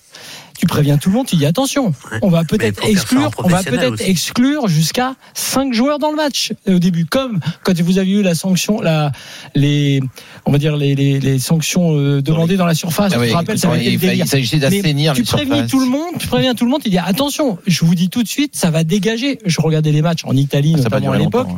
Tu 0.63 0.67
préviens 0.67 0.97
tout 0.97 1.09
le 1.09 1.15
monde, 1.15 1.27
tu 1.27 1.35
dis 1.35 1.45
attention, 1.45 1.93
on 2.21 2.29
va 2.29 2.45
peut-être 2.45 2.87
exclure, 2.87 3.31
on 3.37 3.49
va 3.49 3.61
peut-être 3.63 3.99
exclure 3.99 4.69
jusqu'à 4.69 5.15
5 5.33 5.73
joueurs 5.73 5.99
dans 5.99 6.09
le 6.09 6.15
match 6.15 6.53
euh, 6.69 6.77
au 6.77 6.79
début, 6.79 7.05
comme 7.05 7.41
quand 7.63 7.77
vous 7.81 7.97
avez 7.97 8.11
eu 8.11 8.21
la 8.21 8.33
sanction, 8.33 8.79
la, 8.79 9.11
les, 9.55 9.99
on 10.45 10.53
va 10.53 10.57
dire 10.59 10.77
les, 10.77 10.95
les, 10.95 11.19
les 11.19 11.37
sanctions 11.37 11.97
euh, 11.97 12.21
demandées 12.21 12.55
dans 12.55 12.65
la 12.65 12.75
surface. 12.75 13.11
Ah 13.13 13.19
te 13.19 13.33
rappelles, 13.33 13.59
ça 13.59 13.67
quand 13.67 13.73
avait 13.73 13.91
été 13.91 14.15
il 14.15 14.25
s'agissait 14.25 14.59
d'assainir 14.59 15.11
tu 15.15 15.23
préviens 15.23 15.67
tout 15.67 15.81
le 15.81 15.85
monde, 15.87 16.13
tu 16.17 16.27
préviens 16.27 16.55
tout 16.55 16.63
le 16.63 16.71
monde, 16.71 16.81
tu 16.81 16.89
dis 16.89 16.97
attention, 16.97 17.57
je 17.67 17.83
vous 17.83 17.93
dis 17.93 18.09
tout 18.09 18.23
de 18.23 18.29
suite, 18.29 18.55
ça 18.55 18.71
va 18.71 18.85
dégager. 18.85 19.39
Je 19.45 19.59
regardais 19.59 19.91
les 19.91 20.01
matchs 20.01 20.23
en 20.23 20.33
Italie, 20.33 20.75
Ça 20.77 20.87
va 20.87 21.01
notamment 21.01 21.11
à 21.11 21.17
l'époque. 21.17 21.49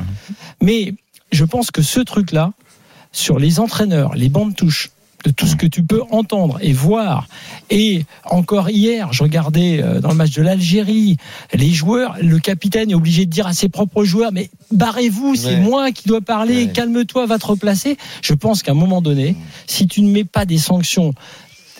Mais 0.63 0.96
je 1.32 1.46
pense 1.46 1.70
que 1.70 1.84
ce 1.84 2.00
truc-là, 2.00 2.54
sur 3.12 3.38
les 3.38 3.60
entraîneurs, 3.60 4.15
les 4.15 4.30
bandes 4.30 4.56
touches, 4.56 4.89
de 5.26 5.32
tout 5.32 5.48
ce 5.48 5.56
que 5.56 5.66
tu 5.66 5.84
peux 5.84 6.04
entendre 6.12 6.60
et 6.62 6.72
voir. 6.72 7.28
Et 7.70 8.06
encore 8.26 8.70
hier, 8.70 9.12
je 9.12 9.24
regardais 9.24 9.82
euh, 9.82 10.00
dans 10.00 10.10
le 10.10 10.16
match 10.16 10.32
de 10.32 10.42
l'Algérie, 10.44 11.18
les 11.54 11.72
joueurs, 11.72 12.16
le 12.22 12.38
capitaine 12.40 12.92
est 12.92 12.96
obligé 12.96 13.26
de 13.26 13.32
dire 13.32 13.48
à 13.48 13.54
ses 13.54 13.68
propres 13.70 14.04
joueurs, 14.04 14.32
mais 14.32 14.50
barrez-vous, 14.72 15.36
c'est 15.36 15.56
Ouais. 15.56 15.60
moi 15.62 15.92
qui 15.92 16.08
dois 16.08 16.22
parler, 16.22 16.66
Ouais. 16.66 16.72
calme-toi, 16.72 17.26
va 17.26 17.40
te 17.40 17.48
replacer. 17.48 17.98
Je 18.22 18.34
pense 18.34 18.62
qu'à 18.62 18.72
un 18.74 18.76
moment 18.76 19.02
donné, 19.02 19.36
si 19.68 19.88
tu 19.88 20.02
ne 20.02 20.10
mets 20.12 20.24
pas 20.26 20.46
des 20.46 20.58
sanctions 20.60 21.14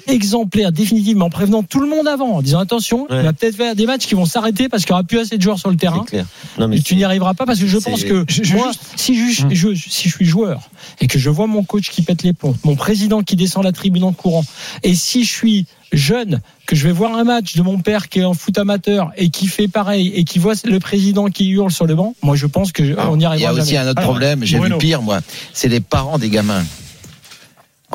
exemplaires, 0.08 0.72
définitives, 0.72 1.18
mais 1.18 1.24
en 1.24 1.30
prévenant 1.30 1.63
tout 1.63 1.80
le 1.80 1.88
monde 1.88 2.08
avant, 2.08 2.36
en 2.36 2.41
disant 2.41 2.60
attention, 2.60 3.08
Ouais. 3.10 3.18
il 3.20 3.24
va 3.24 3.34
peut-être 3.34 3.56
faire 3.56 3.76
des 3.76 3.86
matchs 3.86 4.06
qui 4.08 4.15
vont 4.15 4.26
s'arrêter 4.26 4.70
parce 4.70 4.84
qu'il 4.84 4.94
n'y 4.94 5.00
aura 5.00 5.04
plus 5.04 5.20
assez 5.20 5.38
de 5.38 5.41
joueurs 5.41 5.60
sur 5.60 5.70
le 5.70 5.78
terrain. 5.78 6.04
Clair. 6.08 6.26
Non, 6.58 6.68
mais 6.68 6.78
Et 6.78 6.82
tu 6.82 6.96
n'y 6.96 7.04
arriveras 7.04 7.34
pas 7.34 7.46
parce 7.46 7.60
que 7.60 7.68
je 7.68 7.78
pense 7.78 8.04
que 8.04 8.26
je- 8.28 8.54
moi, 8.56 8.72
si 8.96 9.15
je, 9.15 9.46
je- 9.52 9.74
si 9.76 10.10
je 10.10 10.15
suis 10.15 10.26
joueur 10.26 10.70
et 11.02 11.08
que 11.08 11.18
je 11.20 11.30
vois 11.30 11.48
mon 11.48 11.63
coach 11.63 11.89
qui 11.89 12.02
pète 12.02 12.24
les 12.24 12.34
plombs, 12.34 12.56
mon 12.63 12.76
président 12.76 13.22
qui 13.24 13.36
descend 13.36 13.63
la 13.63 13.72
tribune 13.72 14.04
en 14.04 14.13
courant, 14.13 14.44
et 14.84 14.96
si 14.96 15.24
je 15.24 15.32
suis 15.34 15.65
jeune, 15.91 16.41
que 16.65 16.76
je 16.76 16.88
vais 16.88 16.94
voir 16.94 17.15
un 17.15 17.24
match 17.24 17.56
de 17.56 17.62
mon 17.62 17.80
père 17.80 18.10
qui 18.10 18.20
est 18.20 18.24
en 18.26 18.34
foot 18.34 18.58
amateur 18.58 19.12
et 19.18 19.30
qui 19.30 19.48
fait 19.48 19.68
pareil 19.68 20.12
et 20.15 20.24
qui 20.24 20.39
voit 20.39 20.54
le 20.65 20.80
président 20.80 21.28
qui 21.28 21.50
hurle 21.50 21.72
sur 21.72 21.86
le 21.86 21.96
banc, 21.96 22.15
moi 22.24 22.36
je 22.36 22.48
pense 22.48 22.72
que 22.72 22.84
je- 22.84 22.94
on 22.94 23.18
n'y 23.18 23.22
Il 23.22 23.22
y 23.24 23.26
arrivera 23.26 23.50
a 23.52 23.54
aussi 23.54 23.74
jamais. 23.74 23.88
un 23.88 23.91
autre 23.91 24.00
Alors, 24.02 24.12
problème, 24.12 24.44
j'ai 24.44 24.60
vu 24.60 24.78
pire, 24.80 25.02
moi. 25.02 25.20
C'est 25.54 25.68
les 25.70 25.80
parents 25.80 26.18
des 26.18 26.30
gamins. 26.30 26.63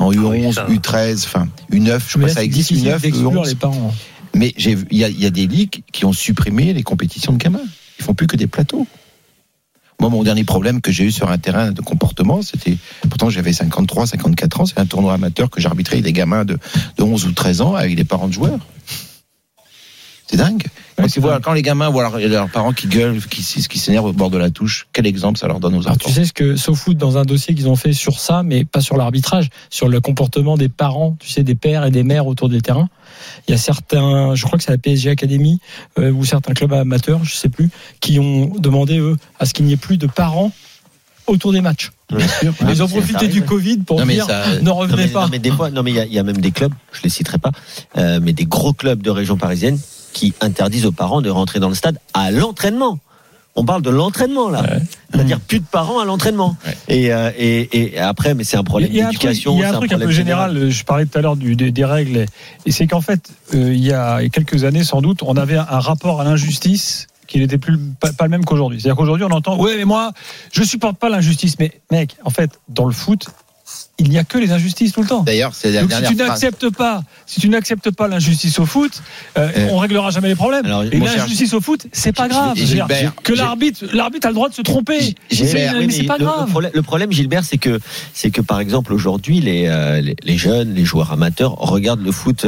En 0.01 0.11
U11, 0.11 0.29
oui, 0.47 0.53
ça. 0.53 0.65
U13, 0.67 1.23
enfin, 1.25 1.47
U9, 1.71 1.99
je 2.07 2.17
crois 2.17 2.27
que 2.29 2.33
ça 2.33 2.43
existe, 2.43 2.69
difficile 2.69 2.91
U9, 2.93 3.01
d'exclure 3.01 3.31
U11. 3.31 3.47
les 3.47 3.55
parents. 3.55 3.93
Mais 4.33 4.53
il 4.57 4.97
y, 4.97 5.03
a- 5.03 5.09
il 5.09 5.19
y 5.19 5.25
a 5.25 5.29
des 5.29 5.45
ligues 5.47 5.83
qui 5.91 6.05
ont 6.05 6.13
supprimé 6.13 6.73
les 6.73 6.83
compétitions 6.83 7.33
de 7.33 7.37
gamins. 7.37 7.59
Ils 7.99 8.05
font 8.05 8.13
plus 8.13 8.27
que 8.27 8.35
des 8.37 8.47
plateaux. 8.47 8.87
Moi, 9.99 10.09
mon 10.09 10.23
dernier 10.23 10.43
problème 10.43 10.81
que 10.81 10.91
j'ai 10.91 11.03
eu 11.03 11.11
sur 11.11 11.29
un 11.29 11.37
terrain 11.37 11.71
de 11.71 11.81
comportement, 11.81 12.41
c'était, 12.41 12.75
pourtant 13.07 13.29
j'avais 13.29 13.53
53, 13.53 14.07
54 14.07 14.61
ans, 14.61 14.65
c'est 14.65 14.79
un 14.79 14.85
tournoi 14.87 15.13
amateur 15.13 15.49
que 15.51 15.61
j'arbitrais 15.61 15.95
avec 15.97 16.05
des 16.05 16.13
gamins 16.13 16.43
de, 16.45 16.57
de 16.97 17.03
11 17.03 17.25
ou 17.27 17.31
13 17.33 17.61
ans 17.61 17.75
avec 17.75 17.95
des 17.95 18.03
parents 18.03 18.27
de 18.27 18.33
joueurs. 18.33 18.57
C'est 20.27 20.37
dingue. 20.37 20.63
Quand, 21.43 21.53
les 21.53 21.61
gamins 21.61 21.89
voient 21.89 22.03
leurs, 22.03 22.17
leurs 22.19 22.49
parents 22.49 22.73
qui 22.73 22.87
gueulent, 22.87 23.19
qui, 23.29 23.41
qui 23.43 23.79
s'énervent 23.79 24.05
au 24.05 24.13
bord 24.13 24.29
de 24.29 24.37
la 24.37 24.49
touche, 24.49 24.87
quel 24.93 25.05
exemple 25.07 25.37
ça 25.39 25.47
leur 25.47 25.59
donne 25.59 25.75
aux 25.75 25.81
Alors 25.81 25.91
enfants 25.91 26.07
tu 26.09 26.11
sais 26.13 26.25
ce 26.25 26.33
que 26.33 26.55
SoFoot 26.55 26.97
dans 26.97 27.17
un 27.17 27.23
dossier 27.25 27.53
qu'ils 27.55 27.67
ont 27.69 27.75
fait 27.75 27.93
sur 27.93 28.19
ça, 28.19 28.43
mais 28.43 28.65
pas 28.65 28.81
sur 28.81 28.97
l'arbitrage, 28.97 29.49
sur 29.69 29.87
le 29.87 29.99
comportement 30.01 30.57
des 30.57 30.69
parents, 30.69 31.15
tu 31.19 31.29
sais, 31.29 31.43
des 31.43 31.55
pères 31.55 31.85
et 31.85 31.91
des 31.91 32.03
mères 32.03 32.27
autour 32.27 32.49
des 32.49 32.61
terrains. 32.61 32.89
Il 33.47 33.51
y 33.51 33.53
a 33.53 33.57
certains, 33.57 34.35
je 34.35 34.45
crois 34.45 34.57
que 34.57 34.63
c'est 34.63 34.71
la 34.71 34.77
PSG 34.77 35.09
Academy 35.09 35.59
euh, 35.99 36.11
ou 36.11 36.25
certains 36.25 36.53
clubs 36.53 36.73
amateurs, 36.73 37.23
je 37.23 37.33
sais 37.35 37.49
plus, 37.49 37.69
qui 37.99 38.19
ont 38.19 38.51
demandé 38.59 38.99
eux 38.99 39.17
à 39.39 39.45
ce 39.45 39.53
qu'il 39.53 39.65
n'y 39.65 39.73
ait 39.73 39.77
plus 39.77 39.97
de 39.97 40.07
parents 40.07 40.51
autour 41.27 41.53
des 41.53 41.61
matchs. 41.61 41.91
Bien 42.13 42.27
sûr. 42.27 42.53
Ils 42.69 42.83
ont 42.83 42.87
profité 42.87 43.27
du 43.27 43.43
Covid 43.43 43.77
pour 43.79 43.99
Non, 43.99 44.05
dire 44.05 44.25
ça- 44.25 44.55
ne 44.59 44.59
Non 44.61 44.75
revenez 44.75 45.03
mais, 45.03 45.07
pas. 45.09 45.23
non, 45.25 45.29
mais 45.31 45.39
des 45.39 45.51
fois, 45.51 45.69
non 45.69 45.81
mais 45.83 45.91
il 45.91 45.95
y 45.95 45.99
a- 45.99 46.05
il 46.05 46.11
y, 46.13 46.19
a 46.19 46.23
même 46.23 46.37
des 46.39 46.51
clubs, 46.51 46.73
je 46.91 47.01
les 47.03 47.09
citerai 47.09 47.37
pas, 47.37 47.51
euh, 47.97 48.19
mais 48.21 48.33
des 48.33 48.45
gros 48.45 48.73
clubs 48.73 49.01
de 49.01 49.09
région 49.09 49.37
parisienne 49.37 49.79
qui 50.13 50.33
interdisent 50.41 50.85
aux 50.85 50.91
parents 50.91 51.21
de 51.21 51.29
rentrer 51.29 51.59
dans 51.59 51.69
le 51.69 51.75
stade 51.75 51.97
à 52.13 52.31
l'entraînement. 52.31 52.99
On 53.55 53.65
parle 53.65 53.81
de 53.81 53.89
l'entraînement 53.89 54.49
là, 54.49 54.61
Ouais. 54.61 54.79
c'est-à-dire 55.13 55.39
plus 55.41 55.59
de 55.59 55.65
parents 55.69 55.99
à 55.99 56.05
l'entraînement. 56.05 56.55
Ouais. 56.65 56.77
Et, 56.87 57.13
euh, 57.13 57.31
et, 57.37 57.93
et 57.95 57.99
après, 57.99 58.33
mais 58.33 58.45
c'est 58.45 58.55
un 58.55 58.63
problème 58.63 58.89
d'éducation. 58.91 59.55
il 59.55 59.59
y 59.59 59.63
a 59.65 59.69
un 59.71 59.73
truc 59.73 59.91
un 59.91 59.99
peu 59.99 60.09
général. 60.09 60.69
Je 60.69 60.83
parlais 60.85 61.05
tout 61.05 61.17
à 61.17 61.21
l'heure 61.21 61.35
des, 61.35 61.55
des 61.71 61.85
règles, 61.85 62.25
et 62.65 62.71
c'est 62.71 62.87
qu'en 62.87 63.01
fait, 63.01 63.29
euh, 63.53 63.73
il 63.73 63.83
y 63.83 63.91
a 63.91 64.21
quelques 64.29 64.63
années, 64.63 64.85
sans 64.85 65.01
doute, 65.01 65.21
on 65.23 65.35
avait 65.35 65.57
un, 65.57 65.67
un 65.69 65.79
rapport 65.81 66.21
à 66.21 66.23
l'injustice 66.23 67.07
qui 67.27 67.39
n'était 67.39 67.57
plus 67.57 67.77
pas, 67.77 68.13
pas 68.13 68.23
le 68.23 68.29
même 68.29 68.45
qu'aujourd'hui. 68.45 68.79
C'est-à-dire 68.79 68.95
qu'aujourd'hui, 68.95 69.25
on 69.29 69.31
entend, 69.35 69.57
ouais, 69.57 69.75
mais 69.77 69.85
moi, 69.85 70.11
je 70.53 70.63
supporte 70.63 70.97
pas 70.97 71.09
l'injustice. 71.09 71.55
Mais 71.59 71.81
mec, 71.91 72.15
en 72.23 72.29
fait, 72.29 72.51
dans 72.69 72.85
le 72.85 72.93
foot, 72.93 73.27
il 74.01 74.09
n'y 74.09 74.17
a 74.17 74.23
que 74.23 74.37
les 74.37 74.51
injustices 74.51 74.91
tout 74.93 75.01
le 75.01 75.07
temps. 75.07 75.21
D'ailleurs, 75.23 75.53
c'est 75.55 75.71
la 75.71 75.81
Donc 75.81 75.91
si 75.91 75.99
dernière 76.01 76.09
tu 76.11 76.15
n'acceptes 76.17 76.69
pas, 76.71 77.03
si 77.25 77.39
tu 77.39 77.49
n'acceptes 77.49 77.91
pas 77.91 78.07
l'injustice 78.07 78.59
au 78.59 78.65
foot, 78.65 78.91
euh, 79.37 79.49
Euh, 79.55 79.67
on 79.71 79.77
réglera 79.77 80.09
jamais 80.11 80.27
les 80.29 80.35
problèmes. 80.35 80.65
Alors, 80.65 80.83
et 80.83 80.89
l'injustice 80.99 81.53
au 81.53 81.61
foot, 81.61 81.85
c'est 81.91 82.11
pas 82.15 82.27
grave. 82.27 82.55
Dire, 82.55 82.87
que 83.23 83.33
l'arbitre, 83.33 83.85
l'arbitre 83.93 84.27
a 84.27 84.29
le 84.29 84.35
droit 84.35 84.49
de 84.49 84.53
se 84.53 84.61
tromper. 84.61 84.99
Gilles- 85.01 85.15
C'est- 85.29 85.35
Gilbert, 85.45 85.73
mais 85.77 85.85
Oui, 85.85 85.93
c'est 85.93 86.03
pas 86.03 86.17
le, 86.17 86.25
grave. 86.25 86.51
Le 86.73 86.81
problème, 86.81 87.11
Gilbert, 87.11 87.43
c'est 87.43 87.57
que 87.57 87.79
c'est 88.13 88.31
que 88.31 88.41
par 88.41 88.59
exemple 88.59 88.93
aujourd'hui 88.93 89.39
les, 89.39 89.67
euh, 89.67 90.01
les 90.01 90.15
les 90.23 90.37
jeunes, 90.37 90.73
les 90.73 90.85
joueurs 90.85 91.11
amateurs 91.11 91.53
regardent 91.57 92.03
le 92.03 92.11
foot 92.11 92.45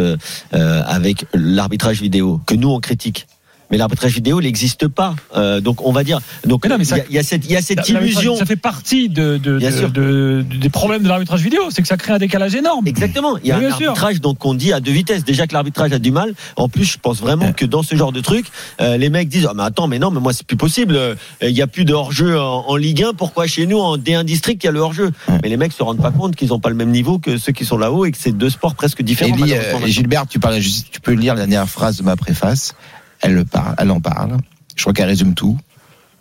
avec 0.51 1.25
l'arbitrage 1.33 2.01
vidéo 2.01 2.41
que 2.45 2.55
nous 2.55 2.69
on 2.69 2.79
critique. 2.79 3.27
Mais 3.73 3.79
l'arbitrage 3.79 4.13
vidéo 4.13 4.39
n'existe 4.39 4.87
pas. 4.87 5.15
Euh, 5.35 5.59
donc 5.59 5.83
on 5.83 5.91
va 5.91 6.03
dire, 6.03 6.19
donc 6.45 6.63
il 6.63 6.71
y, 7.09 7.13
y 7.15 7.17
a 7.17 7.23
cette, 7.23 7.49
y 7.49 7.55
a 7.57 7.61
cette 7.63 7.89
illusion. 7.89 8.35
Ça 8.35 8.45
fait 8.45 8.55
partie 8.55 9.09
de, 9.09 9.37
de- 9.37 9.57
de- 9.57 10.43
des 10.43 10.69
problèmes 10.69 11.01
de 11.01 11.07
l'arbitrage 11.07 11.41
vidéo, 11.41 11.63
c'est 11.71 11.81
que 11.81 11.87
ça 11.87 11.97
crée 11.97 12.13
un 12.13 12.19
décalage 12.19 12.53
énorme. 12.53 12.87
Exactement. 12.87 13.35
Il 13.39 13.47
y 13.47 13.51
a 13.51 13.57
Mais 13.57 13.65
un 13.65 13.67
bien 13.69 13.77
sûr. 13.77 13.87
arbitrage 13.89 14.21
donc 14.21 14.45
on 14.45 14.53
dit 14.53 14.71
à 14.73 14.79
deux 14.79 14.91
vitesses. 14.91 15.23
Déjà 15.23 15.47
que 15.47 15.53
l'arbitrage 15.53 15.91
a 15.91 15.97
du 15.97 16.11
mal. 16.11 16.35
En 16.55 16.69
plus, 16.69 16.85
je 16.85 16.97
pense 16.99 17.19
vraiment 17.19 17.51
que 17.51 17.65
dans 17.65 17.81
ce 17.81 17.95
genre 17.95 18.11
de 18.11 18.21
truc, 18.21 18.45
euh, 18.79 18.95
les 18.97 19.09
mecs 19.09 19.27
disent 19.27 19.47
ah 19.49 19.53
mais 19.55 19.63
attends 19.63 19.87
mais 19.87 19.97
non 19.97 20.11
mais 20.11 20.19
moi 20.19 20.33
c'est 20.33 20.45
plus 20.45 20.55
possible. 20.57 20.95
Euh, 20.95 21.15
Il 21.41 21.49
y 21.57 21.63
a 21.63 21.67
plus 21.67 21.83
de 21.83 21.93
hors-jeu 21.93 22.39
en, 22.39 22.65
en 22.67 22.75
Ligue 22.75 23.01
1. 23.01 23.13
Pourquoi 23.15 23.47
chez 23.47 23.65
nous 23.65 23.79
en 23.79 23.97
D1 23.97 24.23
district 24.23 24.63
il 24.63 24.67
y 24.67 24.69
a 24.69 24.71
le 24.71 24.81
hors-jeu 24.81 25.09
Mais 25.41 25.49
les 25.49 25.57
mecs 25.57 25.73
se 25.73 25.81
rendent 25.81 26.01
pas 26.01 26.11
compte 26.11 26.35
qu'ils 26.35 26.53
ont 26.53 26.59
pas 26.59 26.69
le 26.69 26.75
même 26.75 26.91
niveau 26.91 27.17
que 27.17 27.39
ceux 27.39 27.53
qui 27.53 27.65
sont 27.65 27.77
là-haut 27.79 28.05
et 28.05 28.11
que 28.11 28.17
c'est 28.19 28.37
deux 28.37 28.51
sports 28.51 28.75
presque 28.75 29.01
différents. 29.01 29.35
Euh. 29.41 29.87
Gilbert, 29.87 30.27
tu 30.27 30.39
peux 30.39 31.11
lire 31.13 31.33
la 31.33 31.41
dernière 31.41 31.67
phrase 31.67 31.97
de 31.97 32.03
ma 32.03 32.15
préface. 32.15 32.75
Elle, 33.23 33.33
le 33.33 33.45
parle, 33.45 33.73
elle 33.77 33.89
en 33.91 33.99
parle. 33.99 34.37
Je 34.75 34.81
crois 34.83 34.93
qu'elle 34.93 35.07
résume 35.07 35.33
tout. 35.33 35.57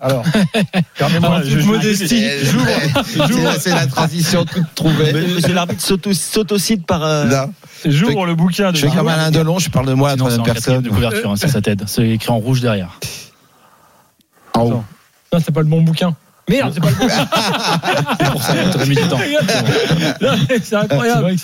Alors, 0.00 0.24
permets-moi, 0.98 1.36
En 1.36 1.40
toute 1.42 1.64
modestie, 1.64 2.08
C'est 2.08 3.60
c'est 3.60 3.70
la 3.70 3.86
transition 3.86 4.44
toute 4.44 4.74
trouvée. 4.74 5.12
Monsieur 5.12 5.54
l'arbitre 5.54 5.82
s'auto- 5.82 6.12
s'autocite 6.12 6.84
par. 6.86 7.04
euh, 7.04 7.46
j'ouvre 7.84 8.26
le 8.26 8.34
bouquin 8.34 8.72
de 8.72 8.76
Je 8.76 8.88
fais 8.88 8.96
comme 8.96 9.06
Alain 9.08 9.30
Delon, 9.30 9.58
je 9.60 9.70
parle 9.70 9.86
de 9.86 9.92
moi 9.94 10.08
à 10.08 10.12
la 10.12 10.14
c'est 10.14 10.18
troisième 10.18 10.42
personne. 10.44 10.80
de 10.82 10.88
couverture, 10.90 11.30
hein, 11.30 11.36
ça, 11.36 11.46
ça 11.48 11.60
t'aide. 11.60 11.84
C'est 11.86 12.08
écrit 12.08 12.30
en 12.30 12.38
rouge 12.38 12.60
derrière. 12.60 12.98
En 14.54 14.62
haut. 14.62 14.84
Non, 15.32 15.38
c'est 15.44 15.52
pas 15.52 15.60
le 15.60 15.66
bon 15.68 15.82
bouquin. 15.82 16.16
Merde, 16.48 16.72
c'est 16.74 16.81
pas 16.81 16.90
le 16.90 16.96
bon. 16.96 17.09
C'est 18.18 18.31
pour 18.33 18.42
ça, 18.42 18.55
t'aurais 18.72 18.87
mis 18.87 18.96
du 18.96 19.02
temps. 19.09 19.18
C'est 20.62 20.74
incroyable. 20.76 21.35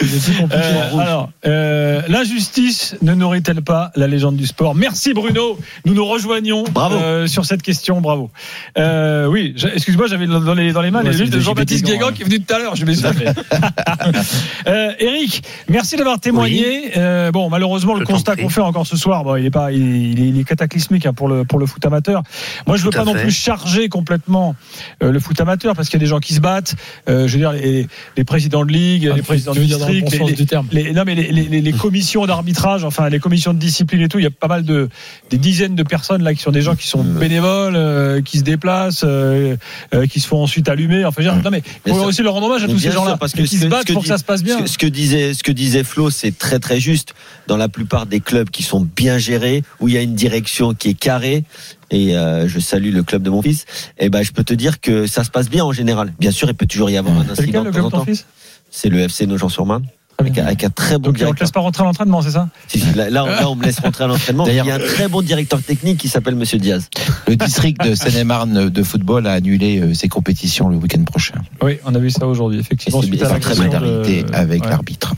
Euh, 0.52 0.98
alors, 0.98 1.30
euh, 1.46 2.02
l'injustice 2.08 2.96
ne 3.02 3.14
nourrit-elle 3.14 3.62
pas 3.62 3.90
la 3.94 4.06
légende 4.08 4.36
du 4.36 4.46
sport? 4.46 4.74
Merci 4.74 5.14
Bruno. 5.14 5.58
Nous 5.86 5.94
nous 5.94 6.04
rejoignons 6.04 6.64
Bravo. 6.64 6.96
euh, 6.96 7.26
sur 7.26 7.44
cette 7.44 7.62
question. 7.62 8.00
Bravo. 8.00 8.30
Euh, 8.76 9.26
oui, 9.26 9.54
excuse-moi, 9.72 10.08
j'avais 10.08 10.26
dans 10.26 10.54
les, 10.54 10.72
dans 10.72 10.82
les 10.82 10.90
mains 10.90 11.02
Ouais, 11.04 11.12
les 11.12 11.28
de 11.28 11.40
Jean-Baptiste 11.40 11.84
Guégan, 11.84 12.08
hein. 12.08 12.12
qui 12.12 12.22
est 12.22 12.24
venu 12.24 12.40
tout 12.40 12.54
à 12.54 12.58
l'heure. 12.58 12.74
Je 12.76 12.84
me 12.84 12.92
suis 12.92 13.06
euh, 14.66 14.92
Eric, 14.98 15.42
merci 15.68 15.96
d'avoir 15.96 16.18
témoigné. 16.20 16.92
Euh, 16.96 17.30
bon, 17.30 17.48
malheureusement, 17.50 17.94
le 17.94 18.04
constat 18.04 18.36
qu'on 18.36 18.48
fait 18.48 18.60
encore 18.60 18.86
ce 18.86 18.96
soir, 18.96 19.24
bon, 19.24 19.36
il 19.36 19.46
est 19.46 19.50
pas, 19.50 19.72
il, 19.72 20.12
il 20.12 20.20
est, 20.20 20.28
il 20.28 20.40
est 20.40 20.44
cataclysmique 20.44 21.06
hein, 21.06 21.12
pour 21.12 21.28
le 21.28 21.44
pour 21.44 21.58
le 21.58 21.66
foot 21.66 21.84
amateur. 21.86 22.22
Moi, 22.66 22.76
je 22.76 22.84
veux 22.84 22.90
Tout 22.90 22.98
pas 22.98 23.04
non 23.04 23.14
fait. 23.14 23.22
plus 23.22 23.30
charger 23.30 23.88
complètement 23.88 24.54
le 25.00 25.20
foot 25.20 25.40
amateur 25.40 25.74
parce 25.74 25.88
qu'il 25.88 25.98
y 25.98 26.02
a 26.02 26.04
des 26.04 26.10
gens 26.10 26.18
qui 26.20 26.34
se 26.34 26.40
battent. 26.40 26.74
Euh, 27.08 27.26
je 27.28 27.32
veux 27.34 27.38
dire, 27.38 27.52
les, 27.52 27.86
les 28.16 28.24
présidents 28.24 28.64
de 28.64 28.72
ligue, 28.72 29.08
Ah, 29.12 29.16
les 29.16 29.22
présidents 29.22 29.52
de 29.54 29.60
district, 29.86 30.18
bon 30.18 30.26
les- 30.72 30.92
non 30.92 31.02
mais 31.06 31.14
les, 31.14 31.30
les- 31.32 31.44
les- 31.48 31.60
les 31.60 31.72
commissions 31.72 32.26
d'arbitrage, 32.26 32.84
enfin 32.84 33.08
les 33.08 33.18
commissions 33.20 33.52
de 33.54 33.58
discipline 33.58 34.02
et 34.02 34.08
tout, 34.08 34.18
il 34.18 34.22
y 34.24 34.26
a 34.26 34.30
pas 34.30 34.48
mal 34.48 34.64
de 34.64 34.88
des 35.30 35.38
dizaines 35.38 35.74
de 35.74 35.82
personnes 35.82 36.22
là 36.22 36.34
qui 36.34 36.42
sont 36.42 36.50
des 36.50 36.62
gens 36.62 36.74
qui 36.76 36.86
sont 36.86 37.02
bénévoles, 37.04 37.74
euh, 37.76 38.20
qui 38.22 38.38
se 38.38 38.42
déplacent, 38.44 39.02
euh, 39.04 39.56
euh, 39.94 40.06
qui 40.06 40.20
se 40.20 40.26
font 40.28 40.42
ensuite 40.42 40.68
allumer. 40.68 41.04
Enfin, 41.04 41.22
je 41.22 41.28
veux 41.28 41.34
dire, 41.34 41.42
non 41.44 41.50
mais 41.50 41.62
il 41.86 41.92
faut 41.92 42.04
aussi 42.04 42.22
leur 42.22 42.34
rendre 42.34 42.46
hommage 42.46 42.64
à 42.64 42.68
tous 42.68 42.78
ces 42.78 42.90
gens-là 42.90 43.16
parce 43.18 43.32
que 43.32 43.42
qui 43.42 43.56
se 43.58 43.66
battent 43.66 43.92
pour 43.92 44.02
que 44.02 44.08
ça 44.08 44.18
se 44.18 44.24
passe 44.24 44.42
bien. 44.42 44.58
Ce 44.58 44.62
que, 44.62 44.68
ce 44.68 44.78
que 44.78 44.86
disait, 44.86 45.34
ce 45.34 45.42
que 45.42 45.52
disait 45.52 45.84
Flo, 45.84 46.10
c'est 46.10 46.36
très 46.36 46.58
très 46.58 46.80
juste. 46.80 47.14
Dans 47.46 47.56
la 47.56 47.68
plupart 47.68 48.06
des 48.06 48.20
clubs 48.20 48.50
qui 48.50 48.62
sont 48.62 48.80
bien 48.96 49.16
gérés, 49.18 49.62
où 49.80 49.88
il 49.88 49.94
y 49.94 49.96
a 49.96 50.02
une 50.02 50.14
direction 50.14 50.74
qui 50.74 50.90
est 50.90 50.94
carrée, 50.98 51.44
et 51.90 52.16
euh, 52.16 52.46
je 52.48 52.58
salue 52.60 52.92
le 52.92 53.02
club 53.02 53.22
de 53.22 53.30
mon 53.30 53.42
fils, 53.42 53.64
et 53.98 54.08
ben 54.10 54.22
je 54.22 54.32
peux 54.32 54.44
te 54.44 54.54
dire 54.54 54.80
que 54.80 55.06
ça 55.06 55.24
se 55.24 55.30
passe 55.30 55.48
bien 55.48 55.64
en 55.64 55.72
général. 55.72 56.12
Bien 56.18 56.30
sûr, 56.30 56.48
il 56.48 56.54
peut 56.54 56.66
toujours 56.66 56.90
y 56.90 56.96
avoir 56.96 57.16
un 57.16 57.28
incident 57.30 57.62
le 57.64 57.70
de 57.70 57.70
club 57.70 57.74
temps 57.74 57.80
de 57.80 57.86
en 57.86 57.90
ton 57.90 57.98
temps. 57.98 58.04
fils 58.04 58.26
C'est 58.70 58.88
le 58.90 58.98
FC 59.00 59.26
Nogent-sur-Marne, 59.26 59.84
avec, 60.18 60.36
un- 60.38 60.46
avec 60.46 60.64
un 60.64 60.70
très 60.70 60.98
bon 60.98 61.04
Donc 61.04 61.08
on 61.08 61.12
te 61.12 61.18
directeur. 61.18 61.44
laisse 61.46 61.52
pas 61.52 61.60
rentrer 61.60 61.82
à 61.84 61.86
l'entraînement, 61.86 62.20
c'est 62.22 62.32
ça 62.32 62.48
Si, 62.66 62.80
si, 62.80 62.92
là, 62.94 63.08
là, 63.08 63.24
on- 63.24 63.28
là, 63.28 63.48
on 63.50 63.54
me 63.54 63.64
laisse 63.64 63.78
rentrer 63.78 64.04
à 64.04 64.06
l'entraînement. 64.08 64.44
Il 64.46 64.54
y 64.54 64.58
a 64.70 64.74
un 64.74 64.78
très 64.78 65.08
bon 65.08 65.22
directeur 65.22 65.62
technique 65.62 65.96
qui 65.98 66.08
s'appelle 66.08 66.34
Monsieur 66.34 66.58
Diaz. 66.58 66.88
Le 67.28 67.36
district 67.36 67.82
de 67.86 67.94
Seine-et-Marne 67.94 68.68
de 68.68 68.82
football 68.82 69.26
a 69.26 69.32
annulé 69.32 69.80
euh, 69.80 69.94
ses 69.94 70.08
compétitions 70.08 70.68
le 70.68 70.76
week-end 70.76 71.02
prochain. 71.04 71.36
Oui, 71.62 71.78
on 71.86 71.94
a 71.94 71.98
vu 71.98 72.10
ça 72.10 72.26
aujourd'hui, 72.26 72.58
effectivement. 72.58 73.00
C'est 73.00 73.08
c'est 73.10 73.38
très 73.40 73.54
de- 73.54 74.34
avec 74.34 74.64
ouais. 74.64 74.70
l'arbitre. 74.70 75.14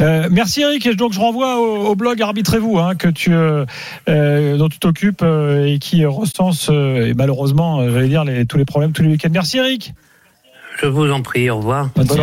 Euh, 0.00 0.28
merci 0.30 0.62
Eric. 0.62 0.86
Et 0.86 0.94
donc 0.94 1.12
je 1.12 1.20
renvoie 1.20 1.60
au, 1.60 1.86
au 1.86 1.94
blog 1.94 2.20
Arbitrez-vous 2.20 2.78
hein, 2.78 2.94
que 2.94 3.08
tu 3.08 3.32
euh, 3.32 3.64
euh, 4.08 4.56
dont 4.56 4.68
tu 4.68 4.78
t'occupes 4.78 5.22
euh, 5.22 5.66
et 5.66 5.78
qui 5.78 6.04
recense 6.04 6.68
et 6.68 7.14
malheureusement, 7.14 7.88
j'allais 7.90 8.08
dire 8.08 8.24
les, 8.24 8.46
tous 8.46 8.58
les 8.58 8.64
problèmes 8.64 8.92
tous 8.92 9.02
les 9.02 9.08
week-ends. 9.08 9.30
Merci 9.32 9.58
Eric. 9.58 9.94
Je 10.80 10.86
vous 10.86 11.10
en 11.10 11.22
prie, 11.22 11.48
au 11.48 11.56
revoir. 11.56 11.88
Bonne 11.96 12.06
Bonne. 12.06 12.18